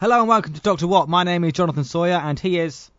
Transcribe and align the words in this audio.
Hello 0.00 0.18
and 0.18 0.28
welcome 0.28 0.52
to 0.52 0.60
Doctor 0.60 0.88
What. 0.88 1.08
My 1.08 1.22
name 1.22 1.44
is 1.44 1.52
Jonathan 1.52 1.84
Sawyer, 1.84 2.16
and 2.16 2.38
he 2.38 2.58
is. 2.58 2.90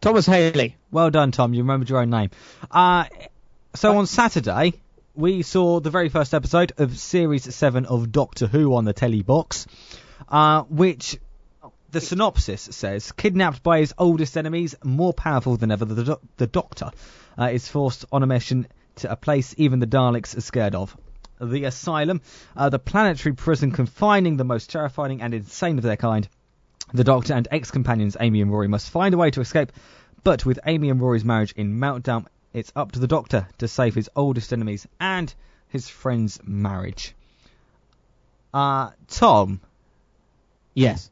Thomas 0.00 0.26
Haley. 0.26 0.76
Well 0.92 1.10
done, 1.10 1.32
Tom. 1.32 1.52
You 1.54 1.62
remembered 1.62 1.90
your 1.90 1.98
own 1.98 2.08
name. 2.08 2.30
Uh, 2.70 3.06
so 3.74 3.96
on 3.98 4.06
Saturday, 4.06 4.74
we 5.16 5.42
saw 5.42 5.80
the 5.80 5.90
very 5.90 6.08
first 6.08 6.34
episode 6.34 6.72
of 6.78 6.96
Series 6.96 7.52
7 7.52 7.84
of 7.86 8.12
Doctor 8.12 8.46
Who 8.46 8.76
on 8.76 8.84
the 8.84 8.92
telly 8.92 9.22
box, 9.22 9.66
uh, 10.28 10.62
which 10.62 11.18
the 11.90 12.00
synopsis 12.00 12.62
says 12.70 13.10
kidnapped 13.10 13.64
by 13.64 13.80
his 13.80 13.92
oldest 13.98 14.36
enemies, 14.36 14.76
more 14.84 15.12
powerful 15.12 15.56
than 15.56 15.72
ever, 15.72 15.84
the, 15.84 16.04
do- 16.04 16.20
the 16.36 16.46
Doctor 16.46 16.92
uh, 17.36 17.46
is 17.46 17.66
forced 17.66 18.04
on 18.12 18.22
a 18.22 18.26
mission 18.26 18.68
to 18.96 19.10
a 19.10 19.16
place 19.16 19.52
even 19.58 19.80
the 19.80 19.86
Daleks 19.86 20.36
are 20.36 20.42
scared 20.42 20.76
of. 20.76 20.96
The 21.40 21.64
Asylum, 21.64 22.20
uh, 22.56 22.68
the 22.68 22.78
planetary 22.78 23.34
prison 23.34 23.70
confining 23.70 24.36
the 24.36 24.44
most 24.44 24.70
terrifying 24.70 25.22
and 25.22 25.34
insane 25.34 25.78
of 25.78 25.84
their 25.84 25.96
kind. 25.96 26.28
The 26.92 27.04
Doctor 27.04 27.34
and 27.34 27.46
ex-companions 27.50 28.16
Amy 28.18 28.40
and 28.40 28.50
Rory 28.50 28.68
must 28.68 28.90
find 28.90 29.14
a 29.14 29.18
way 29.18 29.30
to 29.30 29.40
escape, 29.40 29.72
but 30.24 30.46
with 30.46 30.58
Amy 30.66 30.90
and 30.90 31.00
Rory's 31.00 31.24
marriage 31.24 31.52
in 31.52 31.78
meltdown, 31.78 32.26
it's 32.52 32.72
up 32.74 32.92
to 32.92 32.98
the 32.98 33.06
Doctor 33.06 33.46
to 33.58 33.68
save 33.68 33.94
his 33.94 34.08
oldest 34.16 34.52
enemies 34.52 34.86
and 34.98 35.32
his 35.68 35.88
friend's 35.88 36.40
marriage. 36.44 37.14
Uh, 38.54 38.90
Tom, 39.08 39.60
Yes. 40.74 41.10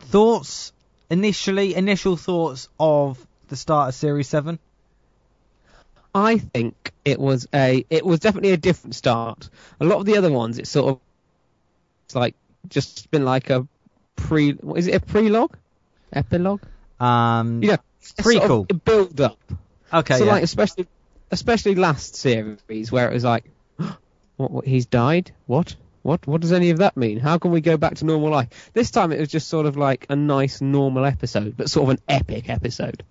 thoughts 0.00 0.72
initially, 1.08 1.74
initial 1.74 2.16
thoughts 2.16 2.68
of 2.78 3.24
the 3.48 3.56
start 3.56 3.88
of 3.90 3.94
Series 3.94 4.28
7? 4.28 4.58
I 6.14 6.38
think 6.38 6.92
it 7.04 7.18
was 7.18 7.46
a 7.54 7.84
it 7.90 8.04
was 8.04 8.20
definitely 8.20 8.52
a 8.52 8.56
different 8.56 8.94
start. 8.94 9.48
A 9.80 9.84
lot 9.84 9.98
of 9.98 10.06
the 10.06 10.16
other 10.16 10.30
ones, 10.30 10.58
it's 10.58 10.70
sort 10.70 10.90
of 10.94 11.00
it's 12.06 12.14
like 12.14 12.34
just 12.68 13.10
been 13.10 13.24
like 13.24 13.50
a 13.50 13.66
pre. 14.16 14.52
What 14.52 14.78
is 14.78 14.86
it? 14.86 14.94
A 14.94 15.00
prelogue? 15.00 15.54
Epilogue? 16.12 16.62
Um, 16.98 17.62
Yeah. 17.62 17.76
Prequel. 18.18 18.48
Sort 18.48 18.70
of 18.70 18.84
build 18.84 19.20
up. 19.20 19.38
okay, 19.92 20.18
so 20.18 20.24
yeah. 20.24 20.32
like 20.32 20.42
especially 20.42 20.86
especially 21.30 21.74
last 21.74 22.16
series 22.16 22.90
where 22.90 23.08
it 23.08 23.14
was 23.14 23.24
like, 23.24 23.44
what, 24.36 24.50
what? 24.50 24.66
He's 24.66 24.86
died? 24.86 25.32
What? 25.46 25.76
What? 26.02 26.26
What 26.26 26.40
does 26.40 26.52
any 26.52 26.70
of 26.70 26.78
that 26.78 26.96
mean? 26.96 27.18
How 27.18 27.38
can 27.38 27.50
we 27.50 27.60
go 27.60 27.76
back 27.76 27.96
to 27.96 28.06
normal 28.06 28.30
life? 28.30 28.70
This 28.72 28.90
time 28.90 29.12
it 29.12 29.20
was 29.20 29.28
just 29.28 29.48
sort 29.48 29.66
of 29.66 29.76
like 29.76 30.06
a 30.08 30.16
nice 30.16 30.60
normal 30.60 31.04
episode, 31.04 31.56
but 31.56 31.70
sort 31.70 31.84
of 31.84 31.90
an 31.90 32.02
epic 32.08 32.48
episode. 32.48 33.04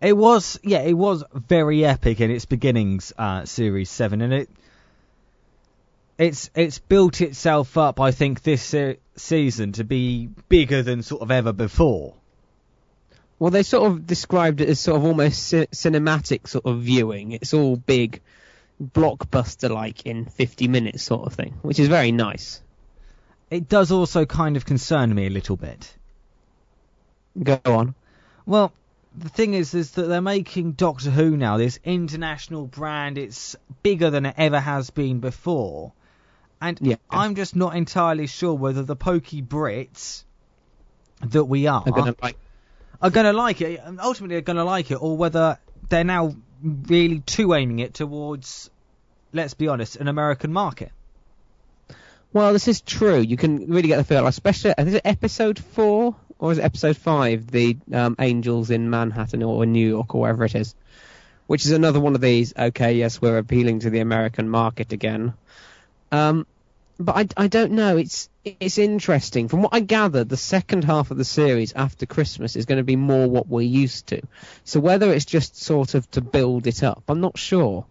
It 0.00 0.16
was, 0.16 0.60
yeah, 0.62 0.80
it 0.80 0.92
was 0.92 1.24
very 1.32 1.84
epic 1.84 2.20
in 2.20 2.30
its 2.30 2.44
beginnings, 2.44 3.12
uh, 3.18 3.44
Series 3.44 3.90
Seven, 3.90 4.20
and 4.20 4.32
it, 4.32 4.48
it's 6.18 6.50
it's 6.54 6.78
built 6.78 7.20
itself 7.20 7.76
up, 7.76 8.00
I 8.00 8.10
think, 8.10 8.42
this 8.42 8.62
se- 8.62 8.98
season 9.16 9.72
to 9.72 9.84
be 9.84 10.28
bigger 10.48 10.82
than 10.82 11.02
sort 11.02 11.22
of 11.22 11.30
ever 11.30 11.52
before. 11.52 12.14
Well, 13.38 13.50
they 13.50 13.62
sort 13.62 13.90
of 13.90 14.06
described 14.06 14.60
it 14.60 14.68
as 14.68 14.80
sort 14.80 14.98
of 14.98 15.04
almost 15.04 15.50
ci- 15.50 15.66
cinematic 15.66 16.48
sort 16.48 16.66
of 16.66 16.80
viewing. 16.82 17.32
It's 17.32 17.54
all 17.54 17.76
big, 17.76 18.20
blockbuster-like 18.82 20.06
in 20.06 20.24
50 20.24 20.68
minutes 20.68 21.04
sort 21.04 21.26
of 21.26 21.34
thing, 21.34 21.54
which 21.62 21.78
is 21.78 21.88
very 21.88 22.10
nice. 22.10 22.60
It 23.50 23.68
does 23.68 23.92
also 23.92 24.26
kind 24.26 24.56
of 24.56 24.66
concern 24.66 25.14
me 25.14 25.26
a 25.26 25.30
little 25.30 25.56
bit. 25.56 25.94
Go 27.40 27.60
on. 27.64 27.94
Well, 28.44 28.72
the 29.18 29.28
thing 29.28 29.54
is, 29.54 29.74
is 29.74 29.92
that 29.92 30.02
they're 30.02 30.20
making 30.22 30.72
Doctor 30.72 31.10
Who 31.10 31.36
now 31.36 31.56
this 31.56 31.78
international 31.84 32.66
brand. 32.66 33.18
It's 33.18 33.56
bigger 33.82 34.10
than 34.10 34.26
it 34.26 34.34
ever 34.38 34.60
has 34.60 34.90
been 34.90 35.20
before, 35.20 35.92
and 36.60 36.78
Yeah. 36.80 36.96
I'm 37.10 37.34
just 37.34 37.56
not 37.56 37.76
entirely 37.76 38.26
sure 38.26 38.54
whether 38.54 38.82
the 38.82 38.96
pokey 38.96 39.42
Brits 39.42 40.24
that 41.20 41.44
we 41.44 41.66
are 41.66 41.82
like. 42.22 42.36
are 43.02 43.10
going 43.10 43.26
to 43.26 43.32
like 43.32 43.60
it, 43.60 43.80
and 43.82 44.00
ultimately 44.00 44.36
are 44.36 44.40
going 44.42 44.56
to 44.56 44.64
like 44.64 44.90
it, 44.90 45.02
or 45.02 45.16
whether 45.16 45.58
they're 45.88 46.04
now 46.04 46.34
really 46.62 47.20
too 47.20 47.54
aiming 47.54 47.78
it 47.80 47.94
towards, 47.94 48.70
let's 49.32 49.54
be 49.54 49.68
honest, 49.68 49.96
an 49.96 50.08
American 50.08 50.52
market. 50.52 50.92
Well, 52.32 52.52
this 52.52 52.68
is 52.68 52.80
true. 52.82 53.18
You 53.18 53.36
can 53.36 53.70
really 53.70 53.88
get 53.88 53.96
the 53.96 54.04
feel, 54.04 54.26
especially. 54.26 54.74
Is 54.76 54.94
it 54.94 55.02
episode 55.04 55.58
four 55.58 56.14
or 56.38 56.52
is 56.52 56.58
it 56.58 56.64
episode 56.64 56.96
five? 56.96 57.50
The 57.50 57.76
um, 57.92 58.16
Angels 58.18 58.70
in 58.70 58.90
Manhattan 58.90 59.42
or 59.42 59.66
New 59.66 59.88
York 59.88 60.14
or 60.14 60.22
wherever 60.22 60.44
it 60.44 60.54
is, 60.54 60.74
which 61.46 61.64
is 61.64 61.72
another 61.72 62.00
one 62.00 62.14
of 62.14 62.20
these. 62.20 62.52
Okay, 62.56 62.94
yes, 62.94 63.20
we're 63.20 63.38
appealing 63.38 63.80
to 63.80 63.90
the 63.90 64.00
American 64.00 64.48
market 64.48 64.92
again. 64.92 65.34
Um, 66.12 66.46
but 66.98 67.16
I, 67.16 67.44
I 67.44 67.46
don't 67.46 67.72
know. 67.72 67.96
It's 67.96 68.28
it's 68.44 68.78
interesting. 68.78 69.48
From 69.48 69.62
what 69.62 69.74
I 69.74 69.80
gather, 69.80 70.24
the 70.24 70.36
second 70.36 70.84
half 70.84 71.10
of 71.10 71.16
the 71.16 71.24
series 71.24 71.72
after 71.72 72.06
Christmas 72.06 72.56
is 72.56 72.64
going 72.64 72.78
to 72.78 72.84
be 72.84 72.96
more 72.96 73.28
what 73.28 73.46
we're 73.46 73.60
used 73.60 74.08
to. 74.08 74.22
So 74.64 74.80
whether 74.80 75.12
it's 75.12 75.24
just 75.24 75.56
sort 75.56 75.94
of 75.94 76.10
to 76.12 76.20
build 76.20 76.66
it 76.66 76.82
up, 76.82 77.04
I'm 77.08 77.20
not 77.20 77.38
sure. 77.38 77.86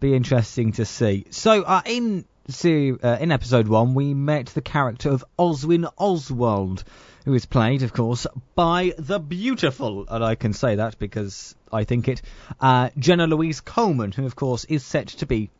Be 0.00 0.14
interesting 0.14 0.72
to 0.72 0.84
see. 0.84 1.26
So, 1.30 1.62
uh, 1.62 1.82
in 1.84 2.24
seri- 2.48 3.00
uh, 3.02 3.18
in 3.18 3.32
episode 3.32 3.66
one, 3.66 3.94
we 3.94 4.14
met 4.14 4.46
the 4.46 4.60
character 4.60 5.10
of 5.10 5.24
Oswin 5.38 5.90
Oswald, 5.98 6.84
who 7.28 7.34
is 7.34 7.44
played, 7.44 7.82
of 7.82 7.92
course, 7.92 8.26
by 8.54 8.94
the 8.96 9.18
beautiful, 9.18 10.06
and 10.08 10.24
I 10.24 10.34
can 10.34 10.54
say 10.54 10.76
that 10.76 10.98
because 10.98 11.54
I 11.70 11.84
think 11.84 12.08
it, 12.08 12.22
uh, 12.58 12.88
Jenna 12.98 13.26
Louise 13.26 13.60
Coleman, 13.60 14.12
who, 14.12 14.24
of 14.24 14.34
course, 14.34 14.64
is 14.64 14.82
set 14.82 15.08
to 15.08 15.26
be 15.26 15.50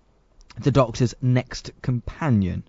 the 0.59 0.71
Doctor's 0.71 1.15
next 1.21 1.73
companion. 1.83 2.63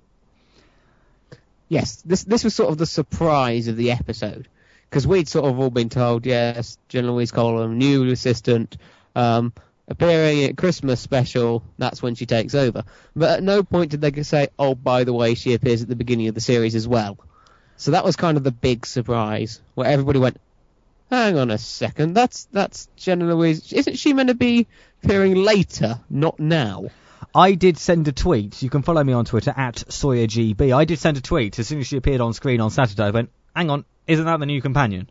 Yes, 1.70 2.02
this 2.02 2.26
this 2.26 2.44
was 2.44 2.54
sort 2.54 2.72
of 2.72 2.78
the 2.78 2.86
surprise 2.86 3.70
of 3.70 3.78
the 3.78 3.92
episode 3.92 4.50
because 4.90 5.08
we'd 5.08 5.30
sort 5.30 5.46
of 5.46 5.58
all 5.58 5.70
been 5.70 5.88
told, 5.88 6.26
yes, 6.26 6.78
Jenna 6.90 7.14
Louise 7.14 7.32
Coleman, 7.32 7.78
new 7.78 8.12
assistant, 8.12 8.76
um, 9.16 9.54
appearing 9.88 10.44
at 10.44 10.58
Christmas 10.58 11.00
special. 11.00 11.64
That's 11.78 12.04
when 12.04 12.16
she 12.16 12.26
takes 12.26 12.54
over. 12.54 12.84
But 13.16 13.38
at 13.38 13.44
no 13.44 13.64
point 13.64 13.92
did 13.92 14.02
they 14.02 14.24
say, 14.24 14.50
oh, 14.60 14.76
by 14.76 15.06
the 15.06 15.14
way, 15.14 15.36
she 15.36 15.54
appears 15.54 15.82
at 15.82 15.88
the 15.88 15.96
beginning 15.96 16.28
of 16.28 16.36
the 16.36 16.42
series 16.42 16.76
as 16.76 16.86
well. 16.86 17.18
So 17.80 17.92
that 17.92 18.04
was 18.04 18.18
kind 18.18 18.36
of 18.36 18.44
the 18.44 18.52
big 18.52 18.86
surprise 18.86 19.62
where 19.74 19.88
everybody 19.88 20.20
went, 20.20 20.38
hang 21.10 21.38
on 21.38 21.50
a 21.50 21.58
second, 21.58 22.14
that's 22.14 22.44
that's 22.52 22.90
Jenna 22.98 23.34
Louise. 23.34 23.72
Isn't 23.72 23.98
she 23.98 24.12
meant 24.12 24.28
to 24.28 24.36
be 24.36 24.68
appearing 25.02 25.36
later, 25.36 26.02
not 26.10 26.42
now? 26.42 26.88
I 27.34 27.54
did 27.54 27.78
send 27.78 28.06
a 28.10 28.12
tweet. 28.12 28.62
You 28.62 28.70
can 28.70 28.82
follow 28.82 29.02
me 29.02 29.14
on 29.14 29.24
Twitter 29.24 29.54
at 29.56 29.76
SawyerGB. 29.76 30.76
I 30.76 30.84
did 30.84 31.00
send 31.00 31.16
a 31.16 31.22
tweet 31.22 31.58
as 31.58 31.70
soon 31.70 31.80
as 31.80 31.88
she 31.88 31.96
appeared 31.96 32.20
on 32.20 32.34
screen 32.34 32.60
on 32.60 32.70
Saturday. 32.70 33.04
I 33.04 33.12
went, 33.12 33.30
hang 33.56 33.70
on, 33.70 33.86
isn't 34.08 34.26
that 34.26 34.42
the 34.42 34.46
new 34.46 34.62
companion? 34.62 35.10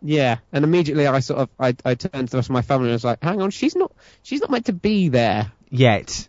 Yeah, 0.00 0.38
and 0.54 0.64
immediately 0.64 1.06
I 1.06 1.20
sort 1.20 1.40
of 1.40 1.50
I, 1.60 1.76
I 1.84 1.94
turned 1.94 2.28
to 2.28 2.32
the 2.32 2.38
rest 2.38 2.48
of 2.48 2.54
my 2.54 2.62
family 2.62 2.86
and 2.86 2.94
was 2.94 3.04
like, 3.04 3.22
"Hang 3.22 3.42
on, 3.42 3.50
she's 3.50 3.76
not 3.76 3.92
she's 4.22 4.40
not 4.40 4.48
meant 4.48 4.64
to 4.66 4.72
be 4.72 5.10
there." 5.10 5.52
Yet. 5.68 6.26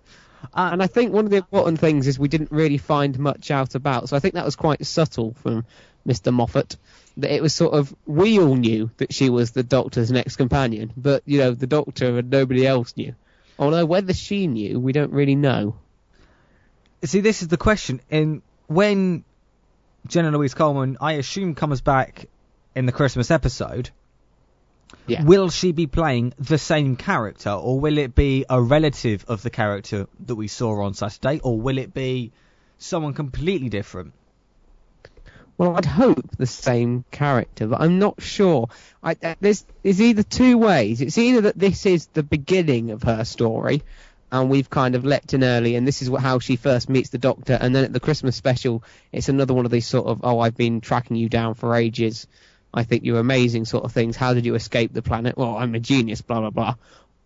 Uh, 0.53 0.69
And 0.71 0.81
I 0.83 0.87
think 0.87 1.13
one 1.13 1.25
of 1.25 1.31
the 1.31 1.37
important 1.37 1.79
things 1.79 2.07
is 2.07 2.19
we 2.19 2.27
didn't 2.27 2.51
really 2.51 2.77
find 2.77 3.17
much 3.19 3.51
out 3.51 3.75
about. 3.75 4.09
So 4.09 4.15
I 4.15 4.19
think 4.19 4.35
that 4.35 4.45
was 4.45 4.55
quite 4.55 4.85
subtle 4.85 5.33
from 5.41 5.65
Mr. 6.07 6.33
Moffat. 6.33 6.77
That 7.17 7.33
it 7.33 7.41
was 7.41 7.53
sort 7.53 7.73
of 7.73 7.93
we 8.05 8.39
all 8.39 8.55
knew 8.55 8.89
that 8.97 9.13
she 9.13 9.29
was 9.29 9.51
the 9.51 9.63
Doctor's 9.63 10.11
next 10.11 10.37
companion, 10.37 10.93
but 10.95 11.23
you 11.25 11.39
know 11.39 11.51
the 11.51 11.67
Doctor 11.67 12.17
and 12.17 12.29
nobody 12.29 12.65
else 12.65 12.95
knew. 12.95 13.13
Although 13.59 13.85
whether 13.85 14.13
she 14.13 14.47
knew, 14.47 14.79
we 14.79 14.93
don't 14.93 15.11
really 15.11 15.35
know. 15.35 15.75
See, 17.03 17.19
this 17.19 17.41
is 17.41 17.47
the 17.47 17.57
question. 17.57 18.01
In 18.09 18.41
when 18.67 19.23
Jenna 20.07 20.31
Louise 20.31 20.53
Coleman, 20.53 20.97
I 21.01 21.13
assume, 21.13 21.53
comes 21.55 21.81
back 21.81 22.27
in 22.75 22.85
the 22.85 22.91
Christmas 22.91 23.29
episode, 23.29 23.89
Yeah. 25.07 25.23
will 25.23 25.49
she 25.49 25.71
be 25.71 25.87
playing 25.87 26.33
the 26.37 26.57
same 26.57 26.95
character, 26.95 27.49
or 27.49 27.79
will 27.79 27.97
it 27.97 28.15
be 28.15 28.45
a 28.49 28.61
relative 28.61 29.25
of 29.27 29.41
the 29.41 29.49
character 29.49 30.07
that 30.25 30.35
we 30.35 30.47
saw 30.47 30.83
on 30.83 30.93
Saturday, 30.93 31.39
or 31.43 31.59
will 31.59 31.77
it 31.77 31.93
be 31.93 32.31
someone 32.77 33.13
completely 33.13 33.69
different? 33.69 34.13
Well, 35.57 35.75
I'd 35.75 35.85
hope 35.85 36.37
the 36.37 36.47
same 36.47 37.05
character, 37.11 37.67
but 37.67 37.81
I'm 37.81 37.99
not 37.99 38.21
sure. 38.21 38.69
I, 39.03 39.15
uh, 39.21 39.35
there's, 39.39 39.63
there's 39.83 40.01
either 40.01 40.23
two 40.23 40.57
ways. 40.57 41.01
It's 41.01 41.17
either 41.17 41.41
that 41.41 41.59
this 41.59 41.85
is 41.85 42.07
the 42.07 42.23
beginning 42.23 42.89
of 42.89 43.03
her 43.03 43.23
story, 43.25 43.83
and 44.31 44.49
we've 44.49 44.69
kind 44.69 44.95
of 44.95 45.05
leapt 45.05 45.33
in 45.33 45.43
early, 45.43 45.75
and 45.75 45.87
this 45.87 46.01
is 46.01 46.09
what, 46.09 46.21
how 46.21 46.39
she 46.39 46.55
first 46.55 46.89
meets 46.89 47.09
the 47.09 47.17
Doctor, 47.17 47.57
and 47.59 47.75
then 47.75 47.83
at 47.83 47.93
the 47.93 47.99
Christmas 47.99 48.35
special, 48.35 48.83
it's 49.11 49.29
another 49.29 49.53
one 49.53 49.65
of 49.65 49.71
these 49.71 49.85
sort 49.85 50.07
of, 50.07 50.21
oh, 50.23 50.39
I've 50.39 50.55
been 50.55 50.81
tracking 50.81 51.17
you 51.17 51.29
down 51.29 51.53
for 51.53 51.75
ages. 51.75 52.27
I 52.73 52.83
think 52.83 53.03
you're 53.03 53.19
amazing 53.19 53.65
sort 53.65 53.83
of 53.83 53.91
things. 53.91 54.15
How 54.15 54.33
did 54.33 54.45
you 54.45 54.55
escape 54.55 54.93
the 54.93 55.01
planet? 55.01 55.37
Well, 55.37 55.57
I'm 55.57 55.75
a 55.75 55.79
genius, 55.79 56.21
blah, 56.21 56.39
blah, 56.39 56.49
blah. 56.49 56.75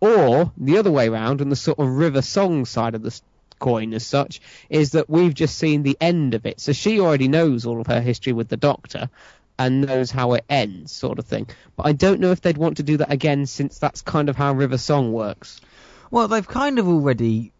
Or 0.00 0.52
the 0.56 0.78
other 0.78 0.90
way 0.90 1.08
round, 1.08 1.40
and 1.40 1.50
the 1.50 1.56
sort 1.56 1.78
of 1.78 1.88
River 1.88 2.22
Song 2.22 2.64
side 2.64 2.94
of 2.94 3.02
the 3.02 3.18
coin 3.58 3.94
as 3.94 4.06
such, 4.06 4.40
is 4.68 4.92
that 4.92 5.08
we've 5.08 5.34
just 5.34 5.56
seen 5.56 5.82
the 5.82 5.96
end 6.00 6.34
of 6.34 6.46
it. 6.46 6.60
So 6.60 6.72
she 6.72 7.00
already 7.00 7.28
knows 7.28 7.64
all 7.64 7.80
of 7.80 7.86
her 7.86 8.00
history 8.00 8.32
with 8.32 8.48
the 8.48 8.56
Doctor 8.56 9.08
and 9.58 9.82
knows 9.82 10.10
how 10.10 10.34
it 10.34 10.44
ends, 10.50 10.92
sort 10.92 11.18
of 11.18 11.26
thing. 11.26 11.48
But 11.76 11.86
I 11.86 11.92
don't 11.92 12.20
know 12.20 12.30
if 12.32 12.40
they'd 12.40 12.58
want 12.58 12.76
to 12.78 12.82
do 12.82 12.98
that 12.98 13.10
again 13.10 13.46
since 13.46 13.78
that's 13.78 14.02
kind 14.02 14.28
of 14.28 14.36
how 14.36 14.52
River 14.52 14.78
Song 14.78 15.12
works. 15.12 15.60
Well, 16.10 16.28
they've 16.28 16.46
kind 16.46 16.78
of 16.78 16.88
already 16.88 17.52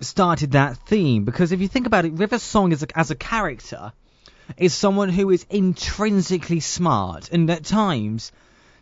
started 0.00 0.52
that 0.52 0.76
theme 0.76 1.24
because 1.24 1.52
if 1.52 1.60
you 1.60 1.68
think 1.68 1.86
about 1.86 2.04
it, 2.04 2.12
River 2.12 2.38
Song 2.38 2.72
is 2.72 2.82
a, 2.82 2.98
as 2.98 3.10
a 3.10 3.14
character 3.14 3.92
is 4.56 4.74
someone 4.74 5.08
who 5.08 5.30
is 5.30 5.44
intrinsically 5.50 6.60
smart, 6.60 7.30
and 7.32 7.50
at 7.50 7.64
times 7.64 8.32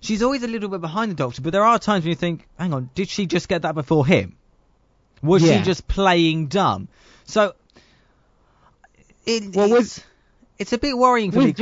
she's 0.00 0.22
always 0.22 0.42
a 0.42 0.48
little 0.48 0.68
bit 0.68 0.80
behind 0.80 1.10
the 1.10 1.14
Doctor. 1.16 1.42
But 1.42 1.52
there 1.52 1.64
are 1.64 1.78
times 1.78 2.04
when 2.04 2.10
you 2.10 2.16
think, 2.16 2.46
hang 2.58 2.72
on, 2.74 2.90
did 2.94 3.08
she 3.08 3.26
just 3.26 3.48
get 3.48 3.62
that 3.62 3.74
before 3.74 4.06
him? 4.06 4.36
Was 5.22 5.42
Yeah. 5.42 5.58
she 5.58 5.64
just 5.64 5.86
playing 5.88 6.48
dumb? 6.48 6.88
So 7.24 7.54
it, 9.26 9.54
Well, 9.54 9.70
with- 9.70 9.80
it's, 9.80 10.00
it's 10.58 10.72
a 10.72 10.78
bit 10.78 10.96
worrying 10.96 11.30
for 11.32 11.40
me. 11.40 11.54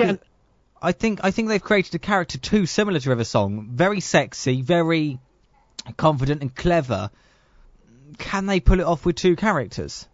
I 0.85 0.91
think 0.91 1.21
I 1.23 1.31
think 1.31 1.49
they've 1.49 1.63
created 1.63 1.95
a 1.95 2.01
character 2.01 2.39
too 2.39 2.67
similar 2.67 2.99
to 2.99 3.09
River 3.11 3.23
Song, 3.25 3.69
very 3.71 4.01
sexy, 4.01 4.63
very 4.63 5.21
confident 5.97 6.41
and 6.43 6.53
clever. 6.53 7.11
Can 8.19 8.47
they 8.47 8.59
pull 8.59 8.81
it 8.81 8.85
off 8.87 9.07
with 9.07 9.15
two 9.15 9.37
characters? 9.37 10.09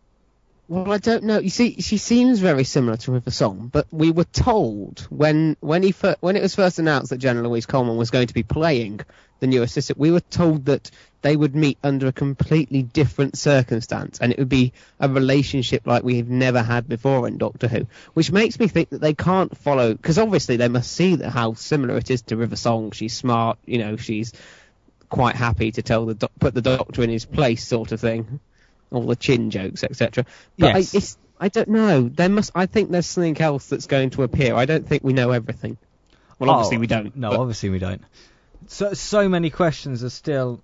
Well, 0.69 0.93
I 0.93 0.99
don't 0.99 1.25
know. 1.25 1.39
You 1.39 1.49
see, 1.49 1.81
she 1.81 1.97
seems 1.97 2.41
very 2.41 2.65
similar 2.65 2.99
to 2.99 3.13
River 3.13 3.31
Song, 3.31 3.71
but 3.73 3.87
we 3.91 4.11
were 4.11 4.25
told 4.25 5.01
when 5.09 5.57
when 5.61 5.83
he 5.83 5.93
fir- 5.93 6.17
when 6.21 6.37
it 6.37 6.43
was 6.43 6.55
first 6.55 6.79
announced 6.79 7.09
that 7.09 7.17
Jenna 7.17 7.43
Louise 7.43 7.65
Coleman 7.65 7.97
was 7.97 8.11
going 8.11 8.27
to 8.27 8.35
be 8.35 8.43
playing 8.43 9.01
the 9.41 9.47
new 9.47 9.63
assistant, 9.63 9.99
we 9.99 10.11
were 10.11 10.21
told 10.21 10.67
that 10.67 10.91
they 11.23 11.35
would 11.37 11.57
meet 11.57 11.79
under 11.83 12.07
a 12.09 12.13
completely 12.13 12.83
different 12.83 13.39
circumstance, 13.39 14.19
and 14.21 14.31
it 14.31 14.39
would 14.39 14.51
be 14.51 14.75
a 15.01 15.09
relationship 15.09 15.87
like 15.87 16.05
we've 16.05 16.29
never 16.29 16.63
had 16.63 16.87
before 16.87 17.27
in 17.27 17.39
Doctor 17.39 17.67
Who, 17.67 17.87
which 18.13 18.31
makes 18.31 18.61
me 18.61 18.69
think 18.69 18.91
that 18.91 19.01
they 19.01 19.15
can't 19.15 19.57
follow 19.57 19.95
because 19.95 20.19
obviously 20.19 20.57
they 20.59 20.69
must 20.69 20.93
see 20.93 21.17
that 21.17 21.31
how 21.31 21.55
similar 21.55 21.97
it 21.97 22.11
is 22.11 22.21
to 22.23 22.37
River 22.37 22.57
Song. 22.57 22.91
She's 22.91 23.17
smart, 23.17 23.59
you 23.65 23.79
know, 23.79 23.97
she's 23.97 24.35
quite 25.09 25.35
happy 25.35 25.73
to 25.73 25.81
tell 25.81 26.05
the 26.05 26.15
doc- 26.15 26.33
put 26.39 26.53
the 26.53 26.61
Doctor 26.61 27.03
in 27.03 27.09
his 27.09 27.25
place, 27.25 27.67
sort 27.67 27.93
of 27.93 28.01
thing 28.01 28.39
all 28.91 29.03
the 29.07 29.17
chin 29.17 29.51
jokes, 29.51 29.85
etc. 29.85 30.25
But 30.59 30.75
Yes. 30.75 30.95
I, 30.95 30.97
it's, 30.99 31.19
I 31.41 31.49
don't 31.49 31.69
know. 31.69 32.09
There 32.09 32.29
must. 32.29 32.53
I 32.55 32.67
think 32.67 32.91
there's 32.91 33.07
something 33.07 33.41
else 33.41 33.67
that's 33.69 33.87
going 33.87 34.11
to 34.11 34.23
appear. 34.23 34.55
I 34.55 34.65
don't 34.65 34.87
think 34.87 35.05
we 35.05 35.13
know 35.13 35.31
everything. 35.31 35.77
Well, 36.39 36.51
obviously 36.51 36.77
Oh, 36.77 36.81
we 36.81 36.87
don't. 36.87 37.17
No, 37.17 37.31
but- 37.31 37.41
obviously 37.41 37.71
we 37.71 37.79
don't. 37.79 38.03
So 38.67 38.93
so 38.95 39.29
many 39.29 39.51
questions 39.51 40.03
are 40.05 40.11
still 40.11 40.61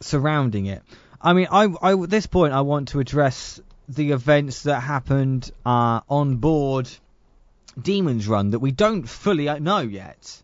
surrounding 0.00 0.66
it. 0.66 0.82
I 1.20 1.32
mean, 1.32 1.48
I, 1.50 1.64
I 1.80 1.92
at 1.94 2.10
this 2.10 2.26
point 2.26 2.52
I 2.52 2.60
want 2.62 2.88
to 2.88 3.00
address 3.00 3.60
the 3.88 4.12
events 4.12 4.64
that 4.64 4.80
happened 4.80 5.50
uh, 5.64 6.00
on 6.08 6.36
board 6.36 6.88
Demon's 7.80 8.28
Run 8.28 8.50
that 8.50 8.58
we 8.58 8.70
don't 8.70 9.08
fully 9.08 9.44
know 9.60 9.78
yet. 9.80 10.42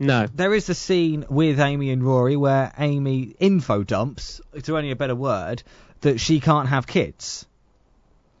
No. 0.00 0.26
There 0.34 0.54
is 0.54 0.68
a 0.70 0.74
scene 0.74 1.26
with 1.28 1.60
Amy 1.60 1.90
and 1.90 2.02
Rory 2.02 2.34
where 2.34 2.72
Amy 2.78 3.36
info 3.38 3.84
dumps, 3.84 4.40
to 4.62 4.76
only 4.76 4.90
a 4.90 4.96
better 4.96 5.14
word, 5.14 5.62
that 6.00 6.18
she 6.18 6.40
can't 6.40 6.70
have 6.70 6.86
kids. 6.86 7.46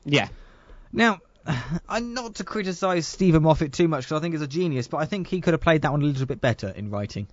Yeah. 0.06 0.28
Now, 0.90 1.20
I'm 1.86 2.14
not 2.14 2.36
to 2.36 2.44
criticise 2.44 3.06
Steven 3.06 3.42
Moffat 3.42 3.74
too 3.74 3.88
much 3.88 4.04
because 4.04 4.18
I 4.18 4.22
think 4.22 4.32
he's 4.32 4.42
a 4.42 4.46
genius, 4.46 4.88
but 4.88 4.96
I 4.96 5.04
think 5.04 5.26
he 5.26 5.42
could 5.42 5.52
have 5.52 5.60
played 5.60 5.82
that 5.82 5.92
one 5.92 6.00
a 6.00 6.06
little 6.06 6.24
bit 6.24 6.40
better 6.40 6.68
in 6.68 6.90
writing. 6.90 7.26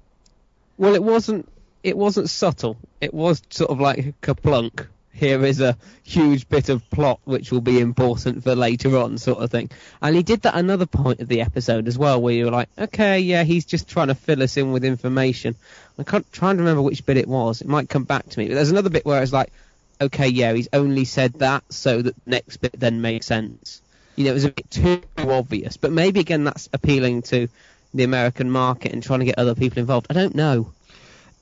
Well, 0.78 0.94
it 0.94 1.04
wasn't. 1.04 1.50
It 1.82 1.98
wasn't 1.98 2.30
subtle. 2.30 2.78
It 3.00 3.14
was 3.14 3.42
sort 3.50 3.72
of 3.72 3.80
like 3.80 4.20
kaplunk. 4.22 4.88
Here 5.18 5.44
is 5.44 5.62
a 5.62 5.76
huge 6.04 6.48
bit 6.48 6.70
of 6.70 6.88
plot 6.92 7.20
which 7.24 7.52
will 7.52 7.62
be 7.62 7.80
important 7.80 8.44
for 8.44 8.56
later 8.56 8.98
on, 8.98 9.18
sort 9.18 9.40
of 9.40 9.50
thing. 9.50 9.72
And 10.00 10.16
he 10.16 10.22
did 10.22 10.44
that 10.44 10.56
another 10.56 10.86
point 10.86 11.22
of 11.22 11.28
the 11.28 11.42
episode 11.42 11.88
as 11.88 11.98
well, 11.98 12.22
where 12.22 12.36
you 12.36 12.46
were 12.46 12.52
like, 12.52 12.70
okay, 12.78 13.20
yeah, 13.20 13.44
he's 13.44 13.66
just 13.66 13.90
trying 13.90 14.10
to 14.10 14.16
fill 14.16 14.44
us 14.44 14.58
in 14.58 14.72
with 14.72 14.86
information. 14.86 15.56
I 15.98 16.04
can't 16.04 16.32
trying 16.32 16.58
to 16.58 16.62
remember 16.62 16.84
which 16.84 17.04
bit 17.04 17.18
it 17.18 17.28
was. 17.28 17.62
It 17.62 17.68
might 17.68 17.90
come 17.90 18.04
back 18.04 18.30
to 18.30 18.40
me. 18.40 18.48
But 18.48 18.56
there's 18.56 18.70
another 18.70 18.92
bit 18.92 19.06
where 19.06 19.24
it's 19.24 19.34
like, 19.34 19.52
okay, 20.00 20.28
yeah, 20.28 20.54
he's 20.54 20.70
only 20.72 21.06
said 21.06 21.34
that 21.40 21.64
so 21.74 22.04
that 22.04 22.16
the 22.16 22.30
next 22.30 22.58
bit 22.58 22.80
then 22.80 23.02
makes 23.02 23.26
sense. 23.26 23.82
You 24.16 24.26
know, 24.26 24.32
it 24.32 24.36
was 24.36 24.46
a 24.46 24.52
bit 24.52 24.70
too 24.70 25.02
obvious. 25.18 25.78
But 25.78 25.92
maybe 25.92 26.20
again, 26.20 26.44
that's 26.44 26.70
appealing 26.74 27.24
to 27.24 27.48
the 27.94 28.04
American 28.04 28.52
market 28.52 28.94
and 28.94 29.02
trying 29.02 29.20
to 29.20 29.26
get 29.26 29.40
other 29.40 29.56
people 29.56 29.80
involved. 29.80 30.08
I 30.12 30.14
don't 30.14 30.36
know. 30.36 30.72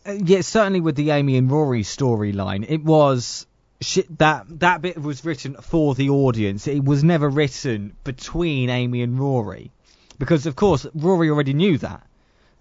Uh, 0.05 0.13
yeah, 0.13 0.41
certainly 0.41 0.79
with 0.79 0.95
the 0.95 1.11
Amy 1.11 1.35
and 1.35 1.51
Rory 1.51 1.83
storyline, 1.83 2.65
it 2.69 2.83
was 2.83 3.45
shit 3.81 4.17
that 4.19 4.45
that 4.59 4.81
bit 4.81 5.01
was 5.01 5.23
written 5.25 5.55
for 5.55 5.95
the 5.95 6.09
audience. 6.09 6.67
It 6.67 6.83
was 6.83 7.03
never 7.03 7.29
written 7.29 7.95
between 8.03 8.69
Amy 8.69 9.01
and 9.01 9.19
Rory, 9.19 9.71
because 10.17 10.45
of 10.45 10.55
course 10.55 10.85
Rory 10.93 11.29
already 11.29 11.53
knew 11.53 11.77
that. 11.79 12.05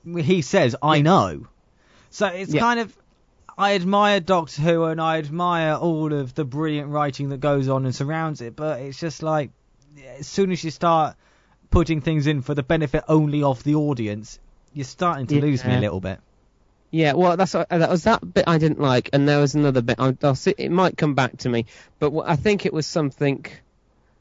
He 0.05 0.43
says, 0.43 0.77
"I 0.83 1.01
know," 1.01 1.47
so 2.11 2.27
it's 2.27 2.53
Yeah. 2.53 2.61
kind 2.61 2.81
of. 2.81 2.97
I 3.57 3.75
admire 3.77 4.19
Doctor 4.19 4.63
Who 4.63 4.85
and 4.85 5.01
I 5.01 5.19
admire 5.19 5.75
all 5.75 6.13
of 6.13 6.35
the 6.35 6.45
brilliant 6.45 6.89
writing 6.89 7.29
that 7.29 7.39
goes 7.39 7.69
on 7.69 7.85
and 7.85 7.95
surrounds 7.95 8.41
it, 8.41 8.57
but 8.57 8.81
it's 8.81 8.99
just 8.99 9.23
like 9.23 9.51
as 10.19 10.27
soon 10.27 10.51
as 10.51 10.65
you 10.65 10.73
start 10.73 11.15
putting 11.71 12.01
things 12.01 12.27
in 12.27 12.43
for 12.43 12.55
the 12.55 12.65
benefit 12.65 13.05
only 13.09 13.45
of 13.45 13.63
the 13.63 13.77
audience, 13.77 14.41
you're 14.73 14.85
starting 14.85 15.29
to 15.29 15.41
lose 15.41 15.65
me 15.65 15.77
a 15.77 15.81
little 15.81 16.01
bit. 16.01 16.19
Yeah, 16.95 17.15
well, 17.15 17.37
that's 17.37 17.57
uh, 17.57 17.65
that 17.71 17.91
was 17.91 18.05
that 18.05 18.35
bit 18.35 18.45
I 18.47 18.59
didn't 18.59 18.79
like, 18.79 19.11
and 19.13 19.29
there 19.29 19.41
was 19.41 19.57
another 19.57 19.83
bit. 19.83 19.97
I'll, 19.99 20.17
I'll 20.23 20.37
see, 20.37 20.55
it 20.57 20.71
might 20.71 20.97
come 20.97 21.15
back 21.15 21.39
to 21.39 21.49
me, 21.49 21.67
but 21.99 22.13
I 22.25 22.37
think 22.37 22.67
it 22.67 22.73
was 22.73 22.87
something, 22.87 23.45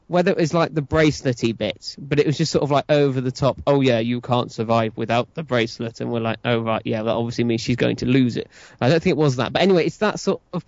whether 0.08 0.32
it 0.32 0.36
was 0.36 0.52
like 0.52 0.74
the 0.74 0.82
bracelety 0.82 1.56
bit, 1.56 1.94
but 1.96 2.18
it 2.18 2.26
was 2.26 2.36
just 2.36 2.50
sort 2.50 2.64
of 2.64 2.72
like 2.72 2.86
over 2.88 3.20
the 3.20 3.30
top. 3.30 3.62
Oh 3.64 3.80
yeah, 3.80 4.00
you 4.00 4.20
can't 4.20 4.50
survive 4.50 4.96
without 4.96 5.32
the 5.34 5.44
bracelet, 5.44 6.00
and 6.00 6.10
we're 6.10 6.18
like, 6.18 6.38
oh 6.44 6.62
right, 6.62 6.82
yeah, 6.84 7.04
that 7.04 7.12
obviously 7.12 7.44
means 7.44 7.60
she's 7.60 7.76
going 7.76 7.94
to 7.96 8.06
lose 8.06 8.36
it. 8.36 8.48
I 8.80 8.88
don't 8.88 9.00
think 9.00 9.12
it 9.12 9.18
was 9.18 9.36
that, 9.36 9.52
but 9.52 9.62
anyway, 9.62 9.86
it's 9.86 9.98
that 9.98 10.18
sort 10.18 10.40
of 10.52 10.64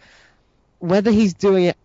whether 0.79 1.11
he's 1.11 1.35
doing 1.35 1.65
it 1.65 1.77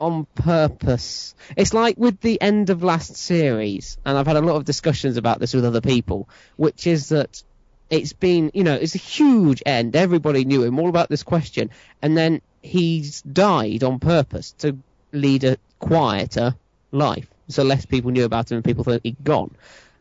on 0.00 0.24
purpose. 0.36 1.34
It's 1.54 1.74
like 1.74 1.98
with 1.98 2.18
the 2.20 2.40
end 2.40 2.70
of 2.70 2.82
last 2.82 3.14
series, 3.16 3.98
and 4.06 4.16
I've 4.16 4.26
had 4.26 4.36
a 4.36 4.40
lot 4.40 4.56
of 4.56 4.64
discussions 4.64 5.18
about 5.18 5.38
this 5.38 5.52
with 5.52 5.66
other 5.66 5.82
people, 5.82 6.30
which 6.56 6.86
is 6.86 7.10
that 7.10 7.42
it's 7.90 8.12
been, 8.12 8.50
you 8.54 8.64
know, 8.64 8.74
it's 8.74 8.94
a 8.94 8.98
huge 8.98 9.62
end. 9.64 9.94
Everybody 9.96 10.44
knew 10.44 10.62
him, 10.62 10.78
all 10.78 10.88
about 10.88 11.08
this 11.08 11.22
question, 11.22 11.70
and 12.02 12.16
then 12.16 12.40
he's 12.62 13.22
died 13.22 13.84
on 13.84 14.00
purpose 14.00 14.52
to 14.58 14.76
lead 15.12 15.44
a 15.44 15.56
quieter 15.78 16.56
life, 16.90 17.28
so 17.48 17.62
less 17.62 17.86
people 17.86 18.10
knew 18.10 18.24
about 18.24 18.50
him 18.50 18.56
and 18.56 18.64
people 18.64 18.84
thought 18.84 19.00
he'd 19.02 19.22
gone. 19.22 19.54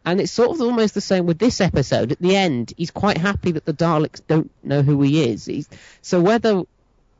And 0.03 0.21
it's 0.21 0.31
sort 0.31 0.51
of 0.51 0.61
almost 0.61 0.93
the 0.93 1.01
same 1.01 1.25
with 1.25 1.39
this 1.39 1.59
episode. 1.61 2.11
At 2.11 2.19
the 2.19 2.35
end, 2.35 2.73
he's 2.77 2.91
quite 2.91 3.17
happy 3.17 3.51
that 3.53 3.65
the 3.65 3.73
Daleks 3.73 4.21
don't 4.27 4.51
know 4.63 4.83
who 4.83 5.01
he 5.01 5.29
is. 5.31 5.45
He's, 5.45 5.67
so 6.01 6.21
whether 6.21 6.63